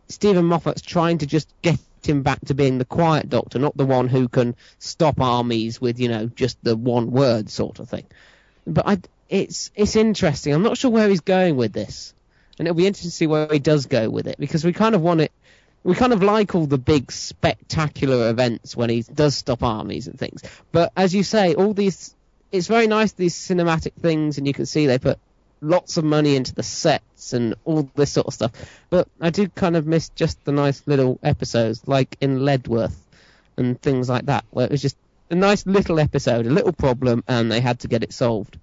Steven 0.08 0.46
Moffat's 0.46 0.84
trying 0.84 1.20
to 1.20 1.26
just 1.26 1.50
get 1.64 1.80
him 2.04 2.22
back 2.22 2.40
to 2.46 2.54
being 2.54 2.78
the 2.78 2.86
quiet 2.86 3.28
doctor, 3.30 3.58
not 3.58 3.76
the 3.76 3.86
one 3.86 4.08
who 4.08 4.28
can 4.28 4.56
stop 4.78 5.20
armies 5.20 5.82
with, 5.82 6.00
you 6.00 6.10
know, 6.10 6.28
just 6.28 6.64
the 6.64 6.76
one 6.76 7.10
word 7.10 7.50
sort 7.50 7.80
of 7.80 7.90
thing. 7.90 8.06
But 8.68 8.88
I, 8.88 9.00
it's 9.30 9.72
it's 9.76 9.96
interesting. 9.96 10.54
I'm 10.54 10.64
not 10.64 10.78
sure 10.78 10.92
where 10.92 11.10
he's 11.10 11.22
going 11.22 11.56
with 11.56 11.74
this, 11.74 12.14
and 12.58 12.68
it'll 12.68 12.78
be 12.78 12.88
interesting 12.88 13.12
to 13.12 13.16
see 13.16 13.28
where 13.28 13.48
he 13.52 13.60
does 13.60 13.86
go 13.86 14.10
with 14.10 14.28
it 14.28 14.38
because 14.38 14.64
we 14.64 14.74
kind 14.74 14.96
of 14.96 15.02
want 15.02 15.22
it. 15.22 15.32
We 15.84 15.96
kind 15.96 16.14
of 16.14 16.24
like 16.24 16.56
all 16.56 16.66
the 16.66 16.80
big 16.80 17.12
spectacular 17.12 18.30
events 18.30 18.76
when 18.76 18.90
he 18.90 19.04
does 19.04 19.36
stop 19.36 19.62
armies 19.62 20.08
and 20.08 20.18
things. 20.18 20.42
But 20.72 20.92
as 20.98 21.14
you 21.14 21.22
say, 21.22 21.54
all 21.54 21.76
these, 21.76 22.16
it's 22.52 22.66
very 22.66 22.88
nice 22.88 23.12
these 23.12 23.36
cinematic 23.36 23.94
things, 23.94 24.38
and 24.38 24.48
you 24.48 24.54
can 24.54 24.66
see 24.66 24.88
they 24.88 24.98
put 24.98 25.20
lots 25.62 25.98
of 25.98 26.04
money 26.04 26.36
into 26.36 26.56
the 26.56 26.64
sets 26.64 27.34
and 27.34 27.56
all 27.66 27.90
this 27.96 28.12
sort 28.12 28.28
of 28.28 28.34
stuff. 28.34 28.52
But 28.90 29.08
I 29.22 29.30
do 29.30 29.48
kind 29.48 29.76
of 29.76 29.86
miss 29.86 30.10
just 30.10 30.44
the 30.44 30.52
nice 30.52 30.82
little 30.88 31.20
episodes, 31.22 31.88
like 31.88 32.18
in 32.20 32.44
Leadworth 32.44 33.00
and 33.58 33.80
things 33.80 34.10
like 34.10 34.26
that, 34.26 34.46
where 34.50 34.66
it 34.66 34.72
was 34.72 34.82
just 34.82 34.98
a 35.30 35.36
nice 35.36 35.66
little 35.66 36.00
episode, 36.00 36.46
a 36.46 36.50
little 36.50 36.74
problem, 36.74 37.24
and 37.28 37.52
they 37.52 37.62
had 37.62 37.80
to 37.82 37.88
get 37.88 38.04
it 38.04 38.14
solved. 38.14 38.58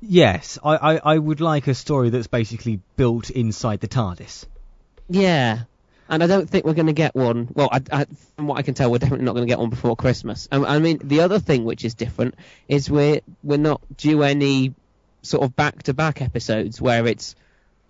Yes, 0.00 0.58
I, 0.64 0.76
I, 0.76 1.00
I 1.14 1.18
would 1.18 1.40
like 1.40 1.66
a 1.66 1.74
story 1.74 2.10
that's 2.10 2.28
basically 2.28 2.80
built 2.96 3.30
inside 3.30 3.80
the 3.80 3.88
TARDIS. 3.88 4.46
Yeah. 5.08 5.60
And 6.08 6.22
I 6.22 6.26
don't 6.26 6.48
think 6.48 6.64
we're 6.64 6.74
going 6.74 6.86
to 6.86 6.94
get 6.94 7.14
one. 7.14 7.48
Well, 7.52 7.68
I, 7.70 7.82
I, 7.92 8.06
from 8.36 8.46
what 8.46 8.58
I 8.58 8.62
can 8.62 8.74
tell, 8.74 8.90
we're 8.90 8.98
definitely 8.98 9.26
not 9.26 9.34
going 9.34 9.46
to 9.46 9.50
get 9.50 9.58
one 9.58 9.70
before 9.70 9.94
Christmas. 9.94 10.48
Um, 10.50 10.64
I 10.64 10.78
mean, 10.78 11.00
the 11.04 11.20
other 11.20 11.38
thing 11.38 11.64
which 11.64 11.84
is 11.84 11.94
different 11.94 12.34
is 12.66 12.90
we're 12.90 13.20
we're 13.42 13.58
not 13.58 13.82
due 13.96 14.22
any 14.22 14.74
sort 15.20 15.42
of 15.42 15.54
back-to-back 15.54 16.22
episodes 16.22 16.80
where 16.80 17.06
it's, 17.06 17.34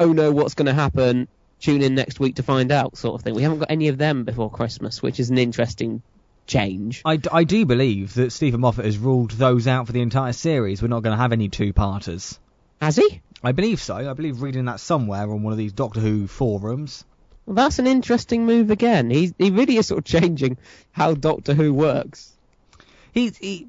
oh 0.01 0.13
no, 0.13 0.33
what's 0.33 0.55
going 0.55 0.67
to 0.67 0.75
happen? 0.75 1.29
Tune 1.61 1.83
in 1.83 1.95
next 1.95 2.19
week 2.19 2.37
to 2.37 2.43
find 2.43 2.73
out, 2.73 2.97
sort 2.97 3.15
of 3.15 3.23
thing. 3.23 3.35
We 3.35 3.43
haven't 3.43 3.61
got 3.61 3.71
any 3.71 3.89
of 3.89 3.99
them 3.99 4.25
before 4.25 4.51
Christmas, 4.51 5.01
which 5.03 5.21
is 5.21 5.31
an 5.31 5.39
interesting 5.39 6.03
change. 6.49 7.03
I, 7.05 7.21
I 7.31 7.45
do 7.45 7.65
believe 7.65 8.15
that 8.15 8.33
Steven 8.33 8.61
Moffat 8.61 8.85
has 8.85 8.99
ruled 8.99 9.31
those 9.31 9.69
out 9.69 9.87
for 9.87 9.93
the 9.93 10.01
entire 10.01 10.33
series. 10.33 10.83
We're 10.83 10.89
not 10.89 11.05
going 11.05 11.17
to 11.17 11.23
have 11.23 11.33
any 11.33 11.49
two-parters. 11.49 12.41
Has 12.81 12.97
he? 12.97 13.21
I 13.45 13.53
believe 13.53 13.81
so. 13.81 13.95
I 13.95 14.13
believe 14.15 14.43
reading 14.43 14.65
that 14.65 14.81
somewhere 14.81 15.31
on 15.31 15.45
one 15.45 15.53
of 15.53 15.59
these 15.59 15.73
Doctor 15.73 16.01
Who 16.01 16.27
forums. 16.27 17.05
Well, 17.47 17.55
that's 17.55 17.79
an 17.79 17.87
interesting 17.87 18.47
move 18.47 18.71
again. 18.71 19.11
He 19.11 19.33
he 19.39 19.51
really 19.51 19.77
is 19.77 19.87
sort 19.87 19.99
of 19.99 20.05
changing 20.05 20.59
how 20.91 21.15
Doctor 21.15 21.55
Who 21.55 21.73
works. 21.73 22.33
He, 23.13 23.33
he 23.41 23.69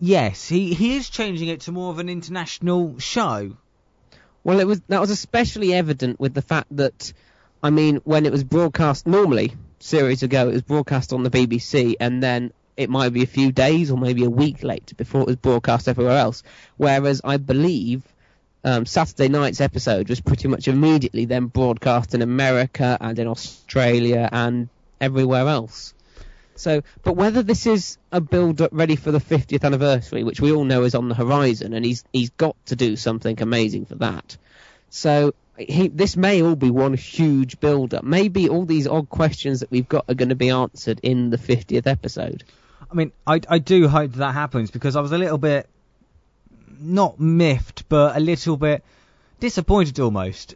yes, 0.00 0.48
he, 0.48 0.74
he 0.74 0.96
is 0.96 1.08
changing 1.08 1.48
it 1.48 1.62
to 1.62 1.72
more 1.72 1.90
of 1.90 2.00
an 2.00 2.08
international 2.08 2.98
show. 2.98 3.56
Well, 4.42 4.60
it 4.60 4.66
was 4.66 4.80
that 4.88 5.00
was 5.00 5.10
especially 5.10 5.72
evident 5.72 6.20
with 6.20 6.34
the 6.34 6.42
fact 6.42 6.68
that, 6.76 7.12
I 7.62 7.70
mean, 7.70 8.00
when 8.04 8.26
it 8.26 8.32
was 8.32 8.44
broadcast 8.44 9.06
normally 9.06 9.54
series 9.84 10.22
ago, 10.22 10.48
it 10.48 10.54
was 10.54 10.62
broadcast 10.62 11.12
on 11.12 11.22
the 11.22 11.30
BBC, 11.30 11.96
and 12.00 12.22
then 12.22 12.52
it 12.76 12.88
might 12.88 13.12
be 13.12 13.22
a 13.22 13.26
few 13.26 13.52
days 13.52 13.90
or 13.90 13.98
maybe 13.98 14.24
a 14.24 14.30
week 14.30 14.62
late 14.62 14.96
before 14.96 15.20
it 15.20 15.26
was 15.26 15.36
broadcast 15.36 15.88
everywhere 15.88 16.16
else. 16.16 16.42
Whereas 16.76 17.20
I 17.22 17.36
believe 17.36 18.02
um, 18.64 18.86
Saturday 18.86 19.28
night's 19.28 19.60
episode 19.60 20.08
was 20.08 20.20
pretty 20.20 20.48
much 20.48 20.68
immediately 20.68 21.26
then 21.26 21.46
broadcast 21.46 22.14
in 22.14 22.22
America 22.22 22.96
and 23.00 23.18
in 23.18 23.28
Australia 23.28 24.28
and 24.32 24.68
everywhere 25.00 25.46
else. 25.46 25.92
So, 26.56 26.82
but 27.02 27.14
whether 27.14 27.42
this 27.42 27.66
is 27.66 27.98
a 28.10 28.20
build 28.20 28.62
up 28.62 28.70
ready 28.72 28.96
for 28.96 29.10
the 29.10 29.18
50th 29.18 29.64
anniversary, 29.64 30.24
which 30.24 30.40
we 30.40 30.52
all 30.52 30.64
know 30.64 30.84
is 30.84 30.94
on 30.94 31.08
the 31.08 31.14
horizon, 31.14 31.74
and 31.74 31.84
he's 31.84 32.04
he's 32.12 32.30
got 32.30 32.56
to 32.66 32.76
do 32.76 32.96
something 32.96 33.42
amazing 33.42 33.86
for 33.86 33.96
that. 33.96 34.36
So 34.88 35.34
he, 35.58 35.88
this 35.88 36.16
may 36.16 36.42
all 36.42 36.56
be 36.56 36.70
one 36.70 36.94
huge 36.94 37.60
build 37.60 37.94
up. 37.94 38.04
Maybe 38.04 38.48
all 38.48 38.64
these 38.64 38.86
odd 38.86 39.08
questions 39.08 39.60
that 39.60 39.70
we've 39.70 39.88
got 39.88 40.04
are 40.08 40.14
going 40.14 40.30
to 40.30 40.34
be 40.34 40.50
answered 40.50 41.00
in 41.02 41.30
the 41.30 41.38
50th 41.38 41.86
episode. 41.86 42.44
I 42.90 42.94
mean, 42.94 43.12
I, 43.26 43.40
I 43.48 43.58
do 43.58 43.88
hope 43.88 44.12
that 44.14 44.32
happens 44.32 44.70
because 44.70 44.96
I 44.96 45.00
was 45.00 45.12
a 45.12 45.18
little 45.18 45.38
bit 45.38 45.68
not 46.80 47.20
miffed, 47.20 47.88
but 47.88 48.16
a 48.16 48.20
little 48.20 48.56
bit 48.56 48.84
disappointed 49.40 50.00
almost 50.00 50.54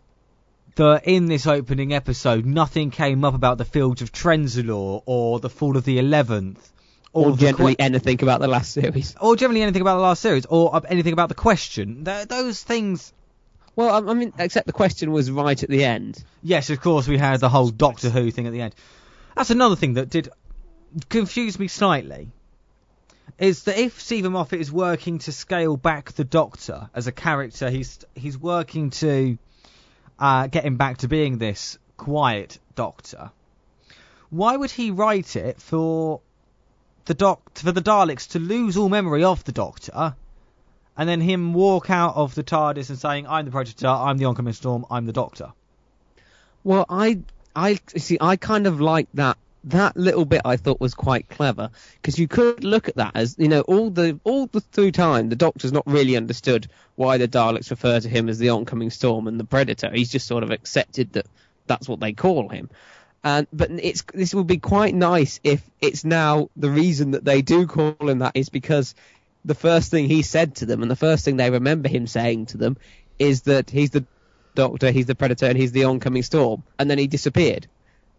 that 0.76 1.02
in 1.04 1.26
this 1.26 1.46
opening 1.46 1.92
episode 1.92 2.46
nothing 2.46 2.90
came 2.90 3.24
up 3.24 3.34
about 3.34 3.58
the 3.58 3.64
fields 3.64 4.00
of 4.00 4.12
Trenzalore 4.12 5.02
or 5.06 5.40
the 5.40 5.50
fall 5.50 5.76
of 5.76 5.84
the 5.84 5.98
Eleventh. 5.98 6.72
Or, 7.12 7.32
the 7.32 7.38
generally 7.38 7.74
que- 7.74 7.84
anything 7.84 8.22
about 8.22 8.40
the 8.40 8.48
last 8.48 8.72
series. 8.72 9.16
or 9.20 9.34
generally 9.34 9.62
anything 9.62 9.82
about 9.82 9.96
the 9.96 10.02
last 10.02 10.20
series, 10.20 10.46
or 10.46 10.76
uh, 10.76 10.80
anything 10.88 11.12
about 11.12 11.28
the 11.28 11.34
question. 11.34 12.04
Th- 12.04 12.28
those 12.28 12.62
things. 12.62 13.12
Well, 13.78 13.90
I, 13.90 14.10
I 14.10 14.14
mean, 14.14 14.32
except 14.40 14.66
the 14.66 14.72
question 14.72 15.12
was 15.12 15.30
right 15.30 15.62
at 15.62 15.70
the 15.70 15.84
end. 15.84 16.24
Yes, 16.42 16.68
of 16.68 16.80
course, 16.80 17.06
we 17.06 17.16
had 17.16 17.38
the 17.38 17.48
whole 17.48 17.68
Doctor 17.68 18.10
Who 18.10 18.32
thing 18.32 18.48
at 18.48 18.52
the 18.52 18.60
end. 18.60 18.74
That's 19.36 19.50
another 19.50 19.76
thing 19.76 19.94
that 19.94 20.10
did 20.10 20.30
confuse 21.08 21.60
me 21.60 21.68
slightly. 21.68 22.32
Is 23.38 23.62
that 23.64 23.78
if 23.78 24.00
Steven 24.00 24.32
Moffat 24.32 24.60
is 24.60 24.72
working 24.72 25.20
to 25.20 25.30
scale 25.30 25.76
back 25.76 26.10
the 26.10 26.24
Doctor 26.24 26.90
as 26.92 27.06
a 27.06 27.12
character, 27.12 27.70
he's 27.70 28.00
he's 28.16 28.36
working 28.36 28.90
to 28.90 29.38
uh, 30.18 30.48
get 30.48 30.64
him 30.64 30.76
back 30.76 30.98
to 30.98 31.08
being 31.08 31.38
this 31.38 31.78
quiet 31.96 32.58
Doctor. 32.74 33.30
Why 34.30 34.56
would 34.56 34.72
he 34.72 34.90
write 34.90 35.36
it 35.36 35.62
for 35.62 36.20
the 37.04 37.14
doc 37.14 37.56
for 37.56 37.70
the 37.70 37.80
Daleks 37.80 38.30
to 38.30 38.40
lose 38.40 38.76
all 38.76 38.88
memory 38.88 39.22
of 39.22 39.44
the 39.44 39.52
Doctor, 39.52 40.16
and 40.98 41.08
then 41.08 41.20
him 41.20 41.54
walk 41.54 41.88
out 41.88 42.16
of 42.16 42.34
the 42.34 42.42
TARDIS 42.42 42.90
and 42.90 42.98
saying, 42.98 43.26
"I'm 43.28 43.44
the 43.44 43.52
Predator, 43.52 43.86
I'm 43.86 44.18
the 44.18 44.26
oncoming 44.26 44.52
storm, 44.52 44.84
I'm 44.90 45.06
the 45.06 45.12
Doctor." 45.12 45.52
Well, 46.64 46.84
I, 46.88 47.20
I 47.54 47.78
see. 47.96 48.18
I 48.20 48.36
kind 48.36 48.66
of 48.66 48.80
like 48.80 49.08
that. 49.14 49.38
That 49.64 49.96
little 49.96 50.24
bit 50.24 50.42
I 50.44 50.56
thought 50.56 50.80
was 50.80 50.94
quite 50.94 51.28
clever 51.28 51.70
because 51.96 52.18
you 52.18 52.28
could 52.28 52.62
look 52.62 52.88
at 52.88 52.96
that 52.96 53.12
as 53.16 53.34
you 53.38 53.48
know 53.48 53.60
all 53.62 53.90
the 53.90 54.18
all 54.22 54.46
the 54.46 54.60
through 54.60 54.92
time 54.92 55.28
the 55.28 55.36
Doctor's 55.36 55.72
not 55.72 55.82
really 55.86 56.16
understood 56.16 56.68
why 56.94 57.18
the 57.18 57.26
Daleks 57.26 57.70
refer 57.70 57.98
to 57.98 58.08
him 58.08 58.28
as 58.28 58.38
the 58.38 58.50
oncoming 58.50 58.90
storm 58.90 59.26
and 59.26 59.38
the 59.38 59.44
Predator. 59.44 59.90
He's 59.92 60.10
just 60.10 60.26
sort 60.26 60.44
of 60.44 60.52
accepted 60.52 61.12
that 61.14 61.26
that's 61.66 61.88
what 61.88 62.00
they 62.00 62.12
call 62.12 62.48
him. 62.48 62.70
And 63.24 63.48
but 63.52 63.70
it's 63.70 64.04
this 64.14 64.32
would 64.32 64.46
be 64.46 64.58
quite 64.58 64.94
nice 64.94 65.40
if 65.42 65.60
it's 65.80 66.04
now 66.04 66.50
the 66.56 66.70
reason 66.70 67.10
that 67.10 67.24
they 67.24 67.42
do 67.42 67.66
call 67.66 67.96
him 68.00 68.20
that 68.20 68.36
is 68.36 68.48
because 68.48 68.94
the 69.48 69.54
first 69.54 69.90
thing 69.90 70.06
he 70.06 70.22
said 70.22 70.56
to 70.56 70.66
them 70.66 70.82
and 70.82 70.90
the 70.90 70.96
first 70.96 71.24
thing 71.24 71.36
they 71.36 71.50
remember 71.50 71.88
him 71.88 72.06
saying 72.06 72.46
to 72.46 72.58
them 72.58 72.76
is 73.18 73.42
that 73.42 73.70
he's 73.70 73.90
the 73.90 74.04
Doctor, 74.54 74.90
he's 74.90 75.06
the 75.06 75.14
Predator, 75.14 75.46
and 75.46 75.56
he's 75.56 75.72
the 75.72 75.84
oncoming 75.84 76.22
storm, 76.22 76.64
and 76.78 76.90
then 76.90 76.98
he 76.98 77.06
disappeared. 77.06 77.68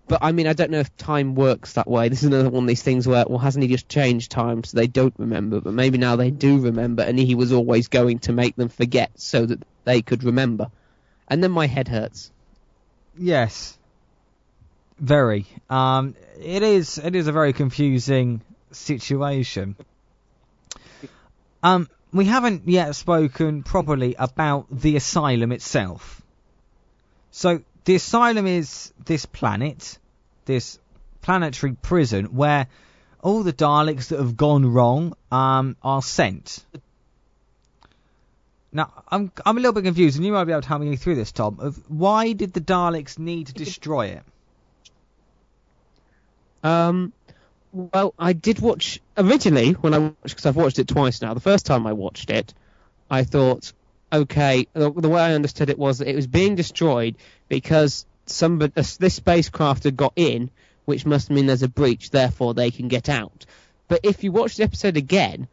But 0.07 0.19
I 0.21 0.31
mean, 0.31 0.47
I 0.47 0.53
don't 0.53 0.71
know 0.71 0.79
if 0.79 0.95
time 0.97 1.35
works 1.35 1.73
that 1.73 1.87
way. 1.87 2.09
This 2.09 2.23
is 2.23 2.29
another 2.29 2.49
one 2.49 2.63
of 2.63 2.67
these 2.67 2.81
things 2.81 3.07
where, 3.07 3.25
well, 3.27 3.37
hasn't 3.37 3.61
he 3.61 3.69
just 3.69 3.89
changed 3.89 4.31
time 4.31 4.63
so 4.63 4.75
they 4.75 4.87
don't 4.87 5.13
remember? 5.17 5.61
But 5.61 5.73
maybe 5.73 5.97
now 5.97 6.15
they 6.15 6.31
do 6.31 6.59
remember, 6.59 7.03
and 7.03 7.19
he 7.19 7.35
was 7.35 7.51
always 7.51 7.89
going 7.89 8.19
to 8.19 8.31
make 8.31 8.55
them 8.55 8.69
forget 8.69 9.11
so 9.15 9.45
that 9.45 9.61
they 9.83 10.01
could 10.01 10.23
remember. 10.23 10.71
And 11.27 11.43
then 11.43 11.51
my 11.51 11.67
head 11.67 11.89
hurts. 11.89 12.31
Yes. 13.17 13.77
Very. 14.97 15.45
Um, 15.69 16.15
it 16.41 16.63
is. 16.63 16.97
It 16.97 17.15
is 17.15 17.27
a 17.27 17.31
very 17.31 17.53
confusing 17.53 18.41
situation. 18.71 19.75
Um, 21.61 21.89
we 22.11 22.25
haven't 22.25 22.67
yet 22.67 22.95
spoken 22.95 23.63
properly 23.63 24.15
about 24.17 24.67
the 24.71 24.95
asylum 24.95 25.51
itself. 25.51 26.21
So 27.31 27.61
the 27.85 27.95
asylum 27.95 28.47
is 28.47 28.93
this 29.05 29.25
planet, 29.25 29.97
this 30.45 30.79
planetary 31.21 31.73
prison 31.73 32.25
where 32.25 32.67
all 33.21 33.43
the 33.43 33.53
Daleks 33.53 34.07
that 34.07 34.19
have 34.19 34.37
gone 34.37 34.65
wrong 34.65 35.13
um, 35.31 35.75
are 35.83 36.01
sent. 36.01 36.63
Now, 38.71 38.91
I'm 39.07 39.31
I'm 39.45 39.57
a 39.57 39.59
little 39.59 39.73
bit 39.73 39.83
confused, 39.83 40.17
and 40.17 40.25
you 40.25 40.31
might 40.31 40.45
be 40.45 40.51
able 40.51 40.61
to 40.61 40.67
help 40.67 40.81
me 40.81 40.95
through 40.95 41.15
this, 41.15 41.31
Tom. 41.31 41.57
Of 41.59 41.89
why 41.89 42.33
did 42.33 42.53
the 42.53 42.61
Daleks 42.61 43.17
need 43.17 43.47
to 43.47 43.53
destroy 43.53 44.07
it? 44.07 44.23
Um, 46.63 47.13
well, 47.71 48.13
I 48.17 48.33
did 48.33 48.59
watch 48.59 48.99
originally 49.17 49.73
when 49.73 49.93
I 49.93 49.99
watched 49.99 50.17
because 50.23 50.45
I've 50.45 50.55
watched 50.55 50.79
it 50.79 50.87
twice 50.87 51.21
now. 51.21 51.33
The 51.33 51.39
first 51.39 51.65
time 51.65 51.85
I 51.85 51.93
watched 51.93 52.29
it, 52.29 52.53
I 53.09 53.23
thought, 53.23 53.73
okay, 54.11 54.67
the, 54.73 54.91
the 54.91 55.09
way 55.09 55.21
I 55.21 55.33
understood 55.33 55.69
it 55.69 55.77
was 55.77 55.99
that 55.99 56.07
it 56.07 56.15
was 56.15 56.27
being 56.27 56.55
destroyed 56.55 57.15
because 57.47 58.05
somebody 58.25 58.73
this 58.73 59.13
spacecraft 59.13 59.83
had 59.83 59.97
got 59.97 60.13
in, 60.15 60.49
which 60.85 61.05
must 61.05 61.29
mean 61.29 61.45
there's 61.45 61.63
a 61.63 61.69
breach, 61.69 62.09
therefore 62.09 62.53
they 62.53 62.71
can 62.71 62.87
get 62.87 63.09
out. 63.09 63.45
But 63.87 64.01
if 64.03 64.23
you 64.23 64.31
watch 64.31 64.57
the 64.57 64.63
episode 64.63 64.97
again, 64.97 65.47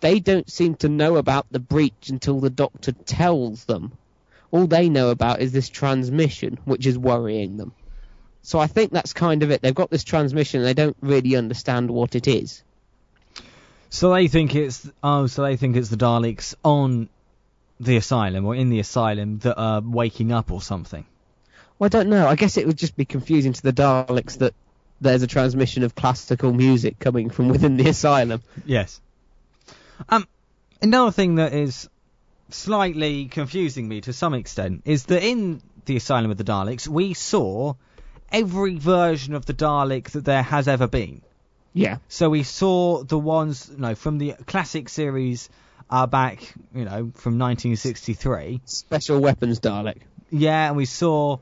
they 0.00 0.18
don't 0.18 0.50
seem 0.50 0.74
to 0.76 0.88
know 0.88 1.16
about 1.16 1.46
the 1.50 1.58
breach 1.58 2.08
until 2.08 2.40
the 2.40 2.50
Doctor 2.50 2.92
tells 2.92 3.64
them. 3.64 3.92
All 4.50 4.66
they 4.66 4.88
know 4.88 5.10
about 5.10 5.40
is 5.40 5.52
this 5.52 5.68
transmission, 5.68 6.58
which 6.64 6.86
is 6.86 6.98
worrying 6.98 7.56
them. 7.56 7.72
So 8.42 8.58
I 8.58 8.66
think 8.66 8.92
that's 8.92 9.12
kind 9.12 9.42
of 9.42 9.50
it. 9.50 9.60
They've 9.60 9.74
got 9.74 9.90
this 9.90 10.04
transmission, 10.04 10.60
and 10.60 10.66
they 10.66 10.74
don't 10.74 10.96
really 11.00 11.36
understand 11.36 11.90
what 11.90 12.14
it 12.14 12.26
is. 12.26 12.62
So 13.90 14.12
they 14.12 14.28
think 14.28 14.54
it's 14.54 14.88
oh, 15.02 15.26
so 15.26 15.42
they 15.42 15.56
think 15.56 15.76
it's 15.76 15.88
the 15.88 15.96
Daleks 15.96 16.54
on 16.64 17.08
the 17.80 17.96
asylum 17.96 18.46
or 18.46 18.54
in 18.54 18.70
the 18.70 18.78
asylum 18.78 19.38
that 19.40 19.56
are 19.56 19.80
waking 19.80 20.32
up 20.32 20.52
or 20.52 20.62
something. 20.62 21.04
Well, 21.78 21.86
I 21.86 21.88
don't 21.88 22.08
know. 22.08 22.28
I 22.28 22.36
guess 22.36 22.56
it 22.56 22.66
would 22.66 22.76
just 22.76 22.96
be 22.96 23.04
confusing 23.04 23.52
to 23.52 23.62
the 23.62 23.72
Daleks 23.72 24.38
that 24.38 24.54
there's 25.00 25.22
a 25.22 25.26
transmission 25.26 25.82
of 25.82 25.94
classical 25.94 26.52
music 26.52 26.98
coming 26.98 27.30
from 27.30 27.48
within 27.48 27.76
the 27.76 27.88
asylum. 27.88 28.42
Yes. 28.64 29.00
Um, 30.08 30.28
another 30.82 31.10
thing 31.10 31.36
that 31.36 31.52
is 31.52 31.88
slightly 32.50 33.26
confusing 33.26 33.88
me 33.88 34.02
to 34.02 34.12
some 34.12 34.34
extent 34.34 34.82
is 34.84 35.04
that 35.06 35.22
in 35.22 35.62
the 35.86 35.96
Asylum 35.96 36.30
of 36.30 36.36
the 36.36 36.44
Daleks 36.44 36.86
we 36.86 37.14
saw 37.14 37.74
every 38.32 38.76
version 38.76 39.34
of 39.34 39.46
the 39.46 39.54
Dalek 39.54 40.10
that 40.10 40.24
there 40.24 40.42
has 40.42 40.68
ever 40.68 40.86
been. 40.86 41.22
Yeah. 41.72 41.98
So 42.08 42.30
we 42.30 42.42
saw 42.42 43.04
the 43.04 43.18
ones, 43.18 43.70
no, 43.76 43.94
from 43.94 44.18
the 44.18 44.34
classic 44.46 44.88
series 44.88 45.48
uh, 45.88 46.06
back, 46.06 46.40
you 46.74 46.84
know, 46.84 47.12
from 47.14 47.38
1963. 47.38 48.60
Special 48.64 49.20
weapons 49.20 49.60
Dalek. 49.60 49.98
Yeah, 50.30 50.68
and 50.68 50.76
we 50.76 50.84
saw, 50.84 51.38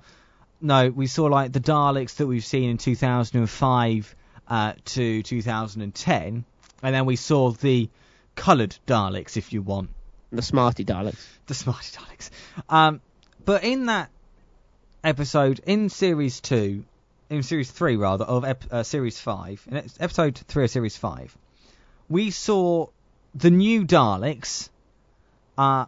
no, 0.61 0.89
we 0.91 1.07
saw 1.07 1.27
like 1.27 1.53
the 1.53 1.61
Daleks 1.61 2.17
that 2.17 2.27
we've 2.27 2.45
seen 2.45 2.71
in 2.71 2.79
2005 2.79 4.17
uh, 4.49 4.73
to 4.85 5.23
2010, 5.23 6.45
and 6.83 6.95
then 6.95 7.05
we 7.07 7.17
saw 7.17 7.51
the 7.51 7.89
coloured 8.35 8.77
Daleks, 8.87 9.37
if 9.37 9.53
you 9.53 9.63
want, 9.63 9.91
The 10.33 10.43
Smarty 10.43 10.85
Daleks. 10.85 11.23
the 11.47 11.55
Smarty 11.55 11.99
Daleks. 11.99 12.31
Um, 12.69 13.01
but 13.45 13.65
in 13.65 13.87
that 13.87 14.11
episode, 15.05 15.61
in 15.67 15.89
series 15.89 16.41
two, 16.41 16.85
in 17.31 17.43
series 17.43 17.71
three 17.71 17.97
rather 17.97 18.25
of 18.25 18.45
ep- 18.45 18.73
uh, 18.73 18.83
series 18.83 19.21
five, 19.21 19.63
in 19.71 19.77
episode 20.01 20.37
three 20.49 20.65
of 20.65 20.71
series 20.71 20.97
five, 20.97 21.37
we 22.09 22.31
saw 22.31 22.87
the 23.35 23.51
new 23.51 23.85
Daleks 23.85 24.69
uh, 25.57 25.87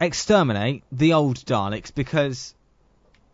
exterminate 0.00 0.82
the 0.92 1.14
old 1.14 1.36
Daleks 1.36 1.94
because 1.94 2.54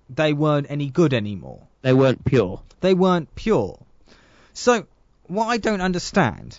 they 0.08 0.32
weren't 0.32 0.70
any 0.70 0.88
good 0.88 1.14
anymore. 1.14 1.60
They 1.82 1.92
weren't 1.92 2.24
pure. 2.24 2.60
They 2.80 2.94
weren't 2.94 3.34
pure. 3.34 3.78
So, 4.54 4.86
what 5.26 5.46
I 5.46 5.56
don't 5.56 5.80
understand 5.80 6.58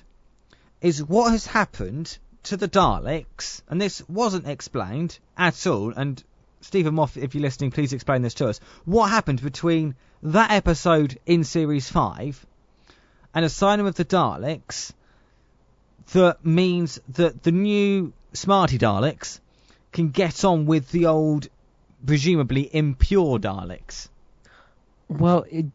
is 0.81 1.03
what 1.03 1.31
has 1.31 1.45
happened 1.45 2.17
to 2.43 2.57
the 2.57 2.67
Daleks, 2.67 3.61
and 3.69 3.81
this 3.81 4.07
wasn't 4.09 4.47
explained 4.47 5.17
at 5.37 5.65
all, 5.65 5.91
and 5.91 6.21
Steven 6.63 6.93
Moffat, 6.93 7.23
if 7.23 7.35
you're 7.35 7.41
listening, 7.41 7.71
please 7.71 7.93
explain 7.93 8.21
this 8.21 8.35
to 8.35 8.47
us. 8.47 8.59
What 8.85 9.09
happened 9.09 9.41
between 9.41 9.95
that 10.23 10.51
episode 10.51 11.19
in 11.25 11.43
Series 11.43 11.89
5 11.89 12.45
and 13.35 13.45
Asylum 13.45 13.85
of 13.85 13.95
the 13.95 14.05
Daleks 14.05 14.93
that 16.13 16.45
means 16.45 16.99
that 17.09 17.43
the 17.43 17.51
new 17.51 18.13
Smarty 18.33 18.77
Daleks 18.77 19.39
can 19.91 20.09
get 20.09 20.43
on 20.43 20.65
with 20.65 20.89
the 20.91 21.07
old, 21.07 21.47
presumably 22.05 22.69
impure 22.73 23.39
Daleks? 23.39 24.09
Well, 25.07 25.45
it, 25.49 25.65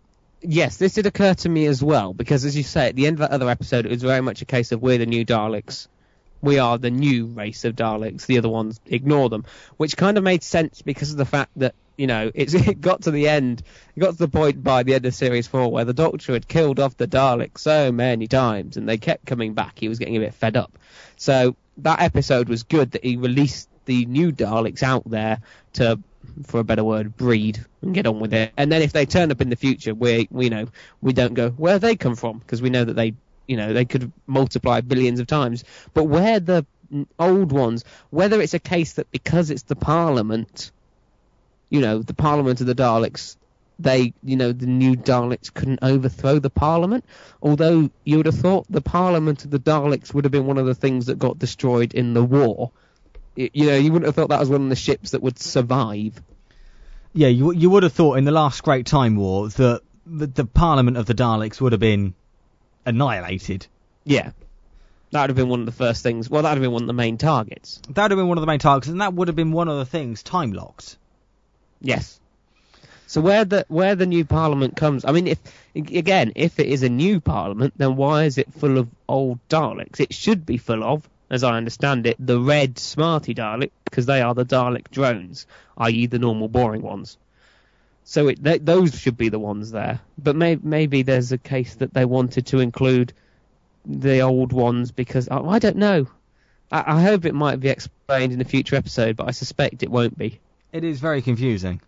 Yes, 0.41 0.77
this 0.77 0.95
did 0.95 1.07
occur 1.07 1.35
to 1.35 1.49
me 1.49 1.67
as 1.67 1.83
well, 1.83 2.15
because 2.15 2.45
as 2.45 2.57
you 2.57 2.63
say, 2.63 2.89
at 2.89 2.97
the 2.97 3.09
end 3.09 3.15
of 3.15 3.21
that 3.21 3.33
other 3.33 3.51
episode, 3.51 3.87
it 3.87 3.91
was 3.91 4.03
very 4.03 4.21
much 4.21 4.41
a 4.41 4.45
case 4.45 4.71
of 4.71 4.81
we're 4.81 4.99
the 4.99 5.07
new 5.07 5.27
Daleks. 5.27 5.89
We 6.41 6.59
are 6.59 6.79
the 6.79 6.91
new 6.91 7.27
race 7.27 7.65
of 7.65 7.77
Daleks. 7.77 8.27
The 8.27 8.39
other 8.39 8.49
ones 8.49 8.81
ignore 8.87 9.29
them, 9.29 9.45
which 9.77 9.97
kind 9.97 10.19
of 10.19 10.25
made 10.25 10.43
sense 10.43 10.83
because 10.83 11.11
of 11.11 11.17
the 11.17 11.25
fact 11.25 11.51
that 11.57 11.75
you 11.97 12.07
know 12.07 12.31
it 12.35 12.81
got 12.81 13.03
to 13.03 13.11
the 13.11 13.29
end, 13.29 13.63
it 13.97 14.01
got 14.01 14.13
to 14.13 14.19
the 14.19 14.29
point 14.29 14.63
by 14.63 14.83
the 14.83 14.95
end 14.95 15.07
of 15.07 15.15
series 15.15 15.47
four 15.47 15.71
where 15.71 15.85
the 15.85 15.95
Doctor 15.95 16.33
had 16.33 16.49
killed 16.49 16.81
off 16.81 16.97
the 16.97 17.09
Daleks 17.09 17.59
so 17.59 17.91
many 17.93 18.27
times, 18.27 18.77
and 18.77 18.89
they 18.89 18.99
kept 18.99 19.27
coming 19.27 19.55
back. 19.55 19.79
He 19.79 19.89
was 19.89 19.99
getting 19.99 20.17
a 20.17 20.21
bit 20.21 20.35
fed 20.35 20.57
up. 20.57 20.79
So 21.17 21.57
that 21.79 22.01
episode 22.01 22.49
was 22.49 22.63
good 22.63 22.93
that 22.93 23.05
he 23.05 23.17
released 23.17 23.69
the 23.85 24.05
new 24.07 24.33
Daleks 24.33 24.83
out 24.83 25.09
there 25.09 25.41
to 25.75 25.99
for 26.47 26.61
a 26.61 26.65
better 26.65 26.85
word, 26.85 27.17
breed 27.17 27.65
and 27.83 27.95
get 27.95 28.07
on 28.07 28.21
with 28.21 28.33
it. 28.33 28.53
And 28.57 28.71
then 28.71 28.83
if 28.83 28.93
they 28.93 29.07
turn 29.07 29.31
up 29.31 29.41
in 29.41 29.51
the 29.51 29.57
future, 29.57 29.95
we 29.95 30.29
we 30.31 30.49
know 30.49 30.69
we 31.01 31.13
don't 31.13 31.35
go 31.35 31.51
where 31.51 31.79
they 31.79 31.97
come 31.97 32.17
from 32.17 32.39
because 32.39 32.63
we 32.63 32.71
know 32.71 32.85
that 32.85 32.95
they 32.95 33.15
you 33.49 33.57
know 33.57 33.73
they 33.73 33.85
could 33.85 34.13
multiply 34.27 34.81
billions 34.81 35.19
of 35.19 35.27
times. 35.27 35.65
But 35.95 36.05
where 36.05 36.39
the 36.39 36.65
old 37.19 37.51
ones, 37.51 37.85
whether 38.11 38.41
it's 38.41 38.55
a 38.55 38.61
case 38.61 38.95
that 38.95 39.11
because 39.11 39.51
it's 39.51 39.65
the 39.65 39.77
Parliament, 39.77 40.71
you 41.69 41.81
know, 41.81 42.01
the 42.01 42.15
Parliament 42.15 42.61
of 42.61 42.67
the 42.67 42.75
Daleks, 42.75 43.37
they 43.81 44.15
you 44.23 44.37
know 44.37 44.53
the 44.53 44.67
new 44.67 44.95
Daleks 44.95 45.53
couldn't 45.53 45.81
overthrow 45.83 46.39
the 46.39 46.51
Parliament. 46.51 47.05
Although 47.43 47.91
you 48.05 48.19
would 48.19 48.27
have 48.27 48.39
thought 48.39 48.67
the 48.71 48.81
Parliament 48.81 49.45
of 49.45 49.51
the 49.51 49.59
Daleks 49.59 50.15
would 50.15 50.25
have 50.25 50.33
been 50.33 50.47
one 50.47 50.59
of 50.59 50.67
the 50.67 50.75
things 50.75 51.07
that 51.07 51.19
got 51.19 51.39
destroyed 51.39 51.95
in 51.95 52.15
the 52.15 52.23
war 52.23 52.71
you 53.39 53.67
know, 53.67 53.77
you 53.77 53.93
wouldn't 53.93 54.07
have 54.07 54.17
thought 54.17 54.31
that 54.31 54.41
was 54.41 54.49
one 54.49 54.63
of 54.63 54.69
the 54.69 54.77
ships 54.77 55.13
that 55.13 55.23
would 55.23 55.39
survive. 55.39 56.21
Yeah, 57.13 57.29
you 57.29 57.53
you 57.53 57.71
would 57.71 57.85
have 57.85 57.93
thought 57.93 58.19
in 58.19 58.25
the 58.25 58.33
last 58.33 58.63
Great 58.63 58.87
Time 58.87 59.17
War 59.17 59.49
that 59.49 59.83
the, 60.07 60.27
the 60.27 60.45
Parliament 60.45 60.97
of 60.97 61.07
the 61.07 61.15
Daleks 61.15 61.61
would 61.61 61.73
have 61.73 61.81
been 61.81 62.15
annihilated. 62.89 63.67
Yeah. 64.05 64.33
That 65.11 65.23
would 65.23 65.31
have 65.31 65.37
been 65.37 65.49
one 65.49 65.61
of 65.61 65.67
the 65.67 65.73
first 65.73 66.03
things. 66.03 66.29
Well, 66.29 66.43
that 66.43 66.51
would 66.51 66.57
have 66.57 66.63
been 66.63 66.73
one 66.73 66.83
of 66.83 66.89
the 66.89 66.93
main 66.93 67.19
targets. 67.19 67.81
That 67.91 68.03
would 68.05 68.11
have 68.11 68.19
been 68.19 68.29
one 68.29 68.39
of 68.39 68.43
the 68.43 68.47
main 68.47 68.59
targets, 68.59 68.89
and 68.89 69.01
that 69.01 69.15
would 69.15 69.29
have 69.29 69.37
been 69.37 69.53
one 69.53 69.69
of 69.69 69.79
the 69.79 69.87
things 69.87 70.23
time 70.23 70.53
locked. 70.53 70.97
Yes. 71.81 72.21
So 73.07 73.21
where 73.23 73.45
the 73.45 73.65
where 73.69 73.95
the 73.95 74.05
new 74.05 74.25
parliament 74.25 74.77
comes, 74.77 75.05
I 75.05 75.13
mean, 75.13 75.29
if 75.29 75.39
again, 75.75 76.33
if 76.37 76.59
it 76.59 76.67
is 76.67 76.83
a 76.83 76.91
new 76.91 77.21
parliament, 77.21 77.75
then 77.77 77.97
why 77.97 78.25
is 78.25 78.37
it 78.37 78.53
full 78.53 78.77
of 78.77 78.89
old 79.09 79.39
Daleks? 79.49 80.01
It 80.01 80.13
should 80.13 80.45
be 80.45 80.59
full 80.59 80.85
of 80.85 81.09
as 81.31 81.45
I 81.45 81.57
understand 81.57 82.07
it, 82.07 82.17
the 82.19 82.41
red 82.41 82.79
Smarty 82.79 83.35
Dalek, 83.35 83.71
because 83.85 84.07
they 84.07 84.23
are 84.23 84.35
the 84.35 84.45
Dalek 84.45 84.91
drones, 84.91 85.47
i.e. 85.77 86.07
the 86.07 86.19
normal 86.19 86.49
boring 86.49 86.83
ones. 86.83 87.19
So 88.09 88.29
it, 88.29 88.65
those 88.65 88.99
should 88.99 89.19
be 89.19 89.29
the 89.29 89.39
ones 89.39 89.71
there. 89.71 90.01
But 90.17 90.35
may, 90.35 90.57
maybe 90.57 91.03
there's 91.03 91.31
a 91.31 91.37
case 91.37 91.75
that 91.75 91.93
they 91.93 92.07
wanted 92.07 92.47
to 92.47 92.61
include 92.61 93.13
the 93.85 94.21
old 94.21 94.51
ones 94.51 94.93
because 94.93 95.29
oh, 95.31 95.47
I 95.47 95.59
don't 95.59 95.77
know. 95.77 96.07
I, 96.73 96.97
I 96.97 97.03
hope 97.03 97.27
it 97.27 97.35
might 97.35 97.61
be 97.61 97.69
explained 97.69 98.33
in 98.33 98.41
a 98.41 98.47
future 98.47 98.77
episode, 98.77 99.17
but 99.17 99.29
I 99.29 99.33
suspect 99.33 99.83
it 99.83 99.91
won't 99.91 100.17
be. 100.17 100.41
It 100.73 100.85
is 100.85 101.01
very 101.01 101.21
confusing. 101.21 101.83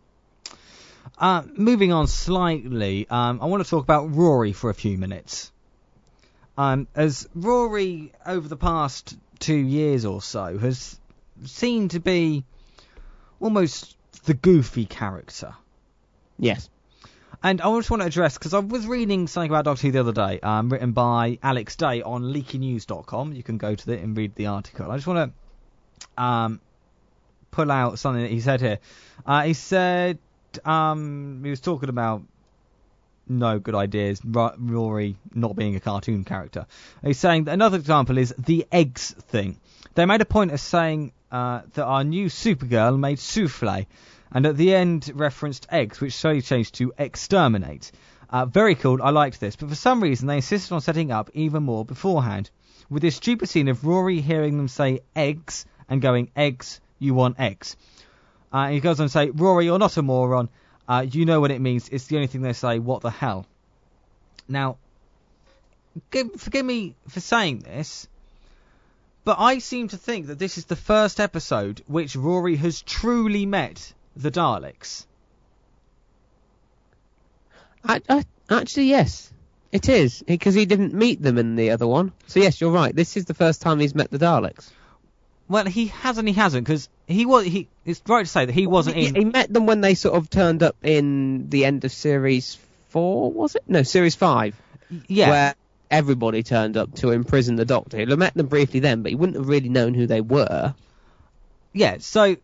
Uh, 1.17 1.45
moving 1.57 1.91
on 1.91 2.07
slightly, 2.07 3.07
um, 3.09 3.41
I 3.41 3.47
want 3.47 3.65
to 3.65 3.71
talk 3.71 3.83
about 3.83 4.15
Rory 4.15 4.53
for 4.53 4.69
a 4.69 4.75
few 4.75 4.99
minutes. 4.99 5.51
Um, 6.59 6.87
as 6.95 7.27
Rory, 7.35 8.13
over 8.27 8.47
the 8.47 8.59
past 8.59 9.17
two 9.39 9.57
years 9.57 10.05
or 10.05 10.21
so 10.21 10.59
has 10.59 11.01
seemed 11.47 11.93
to 11.93 12.01
be 12.01 12.45
almost 13.41 13.97
the 14.25 14.35
goofy 14.35 14.85
character. 14.85 15.55
Yes. 16.41 16.69
And 17.43 17.61
I 17.61 17.75
just 17.77 17.91
want 17.91 18.03
to 18.03 18.07
address 18.07 18.37
because 18.37 18.53
I 18.53 18.59
was 18.59 18.87
reading 18.87 19.27
something 19.27 19.51
about 19.51 19.65
Doctor 19.65 19.87
Who 19.87 19.93
the 19.93 20.01
other 20.01 20.13
day, 20.13 20.41
um, 20.41 20.69
written 20.71 20.93
by 20.93 21.39
Alex 21.43 21.77
Day 21.77 22.03
on 22.03 22.23
leakynews.com. 22.23 23.33
You 23.33 23.43
can 23.43 23.57
go 23.57 23.75
to 23.75 23.93
it 23.93 24.03
and 24.03 24.17
read 24.17 24.35
the 24.35 24.47
article. 24.47 24.91
I 24.91 24.97
just 24.97 25.07
want 25.07 25.33
to 26.17 26.23
um, 26.23 26.61
pull 27.51 27.71
out 27.71 27.99
something 27.99 28.23
that 28.23 28.31
he 28.31 28.41
said 28.41 28.61
here. 28.61 28.79
Uh, 29.25 29.43
he 29.43 29.55
said 29.55 30.19
um, 30.65 31.41
he 31.45 31.51
was 31.51 31.61
talking 31.61 31.89
about 31.89 32.23
no 33.27 33.59
good 33.59 33.75
ideas. 33.75 34.21
Rory 34.25 35.17
not 35.35 35.57
being 35.57 35.77
a 35.77 35.81
cartoon 35.81 36.25
character. 36.25 36.67
He's 37.03 37.19
saying 37.19 37.45
that 37.45 37.53
another 37.53 37.79
example 37.79 38.19
is 38.19 38.35
the 38.39 38.67
eggs 38.71 39.15
thing. 39.29 39.59
They 39.95 40.05
made 40.05 40.21
a 40.21 40.27
point 40.27 40.53
of 40.53 40.61
saying 40.61 41.13
uh, 41.31 41.63
that 41.75 41.85
our 41.85 42.05
new 42.05 42.27
Supergirl 42.27 42.99
made 42.99 43.19
souffle, 43.19 43.87
and 44.33 44.47
at 44.47 44.57
the 44.57 44.75
end 44.75 45.11
referenced 45.15 45.67
eggs, 45.71 46.01
which 46.01 46.15
slowly 46.15 46.43
changed 46.43 46.75
to 46.77 46.93
exterminate. 46.99 47.93
Uh, 48.29 48.47
very 48.47 48.75
cool. 48.75 49.03
I 49.03 49.11
liked 49.11 49.41
this, 49.41 49.57
but 49.57 49.69
for 49.69 49.75
some 49.75 50.03
reason 50.03 50.29
they 50.29 50.37
insisted 50.37 50.73
on 50.73 50.81
setting 50.81 51.11
up 51.11 51.31
even 51.35 51.65
more 51.65 51.85
beforehand. 51.85 52.51
With 52.89 53.03
this 53.03 53.17
stupid 53.17 53.49
scene 53.49 53.69
of 53.69 53.85
Rory 53.85 54.21
hearing 54.21 54.57
them 54.57 54.69
say 54.69 55.01
eggs 55.15 55.67
and 55.89 56.01
going 56.01 56.31
eggs, 56.37 56.81
you 56.99 57.15
want 57.15 57.41
eggs. 57.41 57.77
Uh, 58.53 58.69
he 58.69 58.81
goes 58.81 59.01
on 59.01 59.07
to 59.07 59.13
say, 59.13 59.31
Rory, 59.31 59.67
you're 59.67 59.79
not 59.79 59.97
a 59.97 60.03
moron. 60.03 60.49
Uh, 60.89 61.07
you 61.09 61.25
know 61.25 61.41
what 61.41 61.53
it 61.53 61.61
means. 61.61 61.89
It's 61.89 62.07
the 62.07 62.17
only 62.17 62.27
thing 62.27 62.43
they 62.43 62.53
say. 62.53 62.79
What 62.79 63.03
the 63.03 63.11
hell? 63.11 63.47
Now, 64.49 64.79
forgive 66.11 66.65
me 66.65 66.97
for 67.09 67.21
saying 67.21 67.61
this, 67.61 68.09
but 69.25 69.37
I 69.39 69.59
seem 69.59 69.89
to 69.89 69.97
think 69.97 70.27
that 70.27 70.39
this 70.39 70.59
is 70.59 70.65
the 70.67 70.77
first 70.77 71.21
episode 71.21 71.83
which 71.87 72.17
Rory 72.17 72.57
has 72.57 72.83
truly 72.83 73.47
met 73.47 73.93
the 74.17 74.31
Daleks. 74.31 75.07
I, 77.85 78.01
I, 78.09 78.25
actually, 78.51 78.87
yes, 78.87 79.33
it 79.73 79.89
is 79.89 80.23
because 80.27 80.55
he 80.55 80.67
didn't 80.67 80.95
meet 80.95 81.23
them 81.23 81.39
in 81.39 81.57
the 81.57 81.71
other 81.71 81.87
one. 81.87 82.13
So 82.27 82.41
yes, 82.41 82.61
you're 82.61 82.71
right. 82.71 82.95
This 82.95 83.17
is 83.17 83.25
the 83.25 83.35
first 83.35 83.63
time 83.63 83.81
he's 83.81 83.95
met 83.95 84.11
the 84.11 84.19
Daleks. 84.19 84.71
Well, 85.49 85.67
he 85.67 85.87
hasn't. 85.87 86.29
He 86.29 86.35
hasn't 86.35 86.65
because 86.65 86.89
he 87.07 87.27
was. 87.27 87.45
He. 87.45 87.69
It's 87.85 88.01
right 88.07 88.25
to 88.25 88.31
say 88.31 88.45
that 88.45 88.53
he 88.53 88.67
wasn't 88.67 88.97
he, 88.97 89.07
in. 89.07 89.15
He 89.15 89.25
met 89.25 89.53
them 89.53 89.67
when 89.67 89.81
they 89.81 89.95
sort 89.95 90.17
of 90.17 90.31
turned 90.31 90.63
up 90.63 90.77
in 90.83 91.51
the 91.51 91.65
end 91.65 91.85
of 91.85 91.93
series 91.93 92.57
four. 92.91 93.33
Was 93.33 93.57
it? 93.57 93.65
No, 93.67 93.83
series 93.83 94.15
five. 94.15 94.55
Yeah. 95.09 95.31
Where 95.31 95.55
everybody 95.91 96.43
turned 96.43 96.77
up 96.77 96.95
to 96.97 97.11
imprison 97.11 97.57
the 97.57 97.65
Doctor. 97.65 97.99
He'd 97.99 98.11
have 98.11 98.19
met 98.19 98.35
them 98.35 98.47
briefly 98.47 98.81
then, 98.81 99.03
but 99.03 99.11
he 99.11 99.17
wouldn't 99.17 99.37
have 99.37 99.49
really 99.49 99.69
known 99.69 99.95
who 99.95 100.07
they 100.07 100.21
were. 100.21 100.75
Yeah. 101.73 101.99
So 101.99 102.37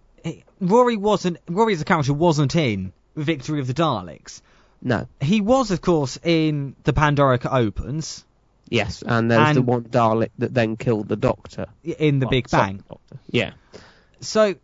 Rory 0.61 0.96
wasn't. 0.96 1.38
Rory 1.48 1.74
as 1.74 1.80
a 1.80 1.85
character 1.85 2.12
wasn't 2.12 2.56
in 2.56 2.92
Victory 3.14 3.61
of 3.61 3.66
the 3.66 3.74
Daleks. 3.74 4.40
No. 4.82 5.09
He 5.20 5.40
was, 5.40 5.70
of 5.70 5.80
course, 5.80 6.18
in 6.22 6.76
the 6.85 6.92
Pandorica 6.92 7.52
Opens. 7.52 8.24
Yes, 8.68 9.02
and 9.06 9.30
there's 9.30 9.48
and 9.48 9.56
the 9.56 9.62
one 9.62 9.85
Dalek 9.85 10.30
that 10.38 10.52
then 10.52 10.76
killed 10.76 11.09
the 11.09 11.16
Doctor 11.16 11.66
in 11.85 12.18
the 12.18 12.26
well, 12.26 12.30
Big 12.30 12.50
Bang. 12.50 12.82
Yeah. 13.30 13.52
So, 14.20 14.56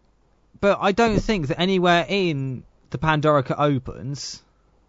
but 0.60 0.78
I 0.80 0.92
don't 0.92 1.20
think 1.20 1.48
that 1.48 1.60
anywhere 1.60 2.04
in 2.08 2.64
the 2.90 2.98
Pandorica 2.98 3.54
Opens, 3.56 4.42